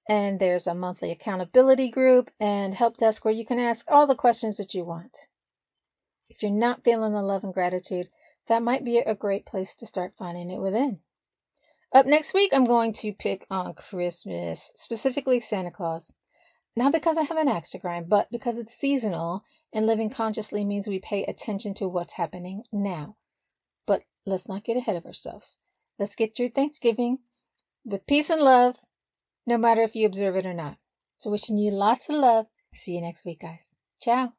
And 0.09 0.39
there's 0.39 0.65
a 0.65 0.73
monthly 0.73 1.11
accountability 1.11 1.91
group 1.91 2.31
and 2.41 2.73
help 2.73 2.97
desk 2.97 3.23
where 3.23 3.35
you 3.35 3.45
can 3.45 3.59
ask 3.59 3.85
all 3.87 4.07
the 4.07 4.15
questions 4.15 4.57
that 4.57 4.73
you 4.73 4.83
want. 4.83 5.15
If 6.27 6.41
you're 6.41 6.51
not 6.51 6.83
feeling 6.83 7.13
the 7.13 7.21
love 7.21 7.43
and 7.43 7.53
gratitude, 7.53 8.07
that 8.47 8.63
might 8.63 8.83
be 8.83 8.97
a 8.97 9.15
great 9.15 9.45
place 9.45 9.75
to 9.77 9.85
start 9.85 10.13
finding 10.17 10.49
it 10.49 10.59
within. 10.59 10.99
Up 11.93 12.05
next 12.05 12.33
week, 12.33 12.51
I'm 12.53 12.65
going 12.65 12.91
to 12.93 13.13
pick 13.13 13.45
on 13.51 13.75
Christmas, 13.75 14.71
specifically 14.75 15.39
Santa 15.39 15.71
Claus. 15.71 16.13
Not 16.75 16.91
because 16.91 17.17
I 17.19 17.23
have 17.23 17.37
an 17.37 17.47
axe 17.47 17.69
to 17.71 17.77
grind, 17.77 18.09
but 18.09 18.31
because 18.31 18.57
it's 18.57 18.73
seasonal 18.73 19.43
and 19.71 19.85
living 19.85 20.09
consciously 20.09 20.65
means 20.65 20.87
we 20.87 20.99
pay 20.99 21.23
attention 21.23 21.73
to 21.75 21.87
what's 21.87 22.13
happening 22.13 22.63
now 22.71 23.15
But 23.85 24.03
let's 24.25 24.47
not 24.47 24.63
get 24.63 24.77
ahead 24.77 24.95
of 24.95 25.05
ourselves. 25.05 25.59
Let's 25.99 26.15
get 26.15 26.35
through 26.35 26.49
Thanksgiving 26.49 27.19
with 27.85 28.07
peace 28.07 28.29
and 28.29 28.41
love, 28.41 28.77
no 29.45 29.57
matter 29.57 29.81
if 29.81 29.95
you 29.95 30.05
observe 30.05 30.35
it 30.35 30.45
or 30.45 30.53
not. 30.53 30.77
So, 31.17 31.29
wishing 31.29 31.57
you 31.57 31.71
lots 31.71 32.09
of 32.09 32.15
love. 32.15 32.47
See 32.73 32.95
you 32.95 33.01
next 33.01 33.23
week, 33.23 33.41
guys. 33.41 33.75
Ciao. 34.01 34.33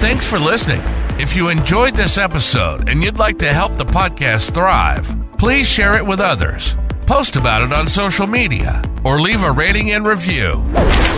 Thanks 0.00 0.26
for 0.26 0.38
listening. 0.38 0.80
If 1.20 1.34
you 1.34 1.48
enjoyed 1.48 1.94
this 1.96 2.16
episode 2.16 2.88
and 2.88 3.02
you'd 3.02 3.18
like 3.18 3.38
to 3.40 3.52
help 3.52 3.76
the 3.76 3.84
podcast 3.84 4.54
thrive, 4.54 5.16
please 5.36 5.66
share 5.66 5.96
it 5.96 6.06
with 6.06 6.20
others, 6.20 6.76
post 7.06 7.34
about 7.34 7.62
it 7.62 7.72
on 7.72 7.88
social 7.88 8.26
media, 8.26 8.80
or 9.04 9.20
leave 9.20 9.42
a 9.42 9.50
rating 9.50 9.90
and 9.90 10.06
review. 10.06 10.52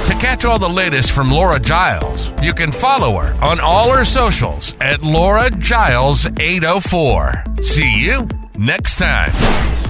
To 0.06 0.16
catch 0.18 0.44
all 0.46 0.58
the 0.58 0.68
latest 0.68 1.12
from 1.12 1.30
Laura 1.30 1.60
Giles, 1.60 2.32
you 2.42 2.54
can 2.54 2.72
follow 2.72 3.18
her 3.18 3.34
on 3.44 3.60
all 3.60 3.90
her 3.90 4.04
socials 4.06 4.74
at 4.80 5.02
Laura 5.02 5.50
Giles 5.50 6.26
804. 6.26 7.44
See 7.62 8.00
you 8.02 8.26
next 8.56 8.96
time. 8.96 9.89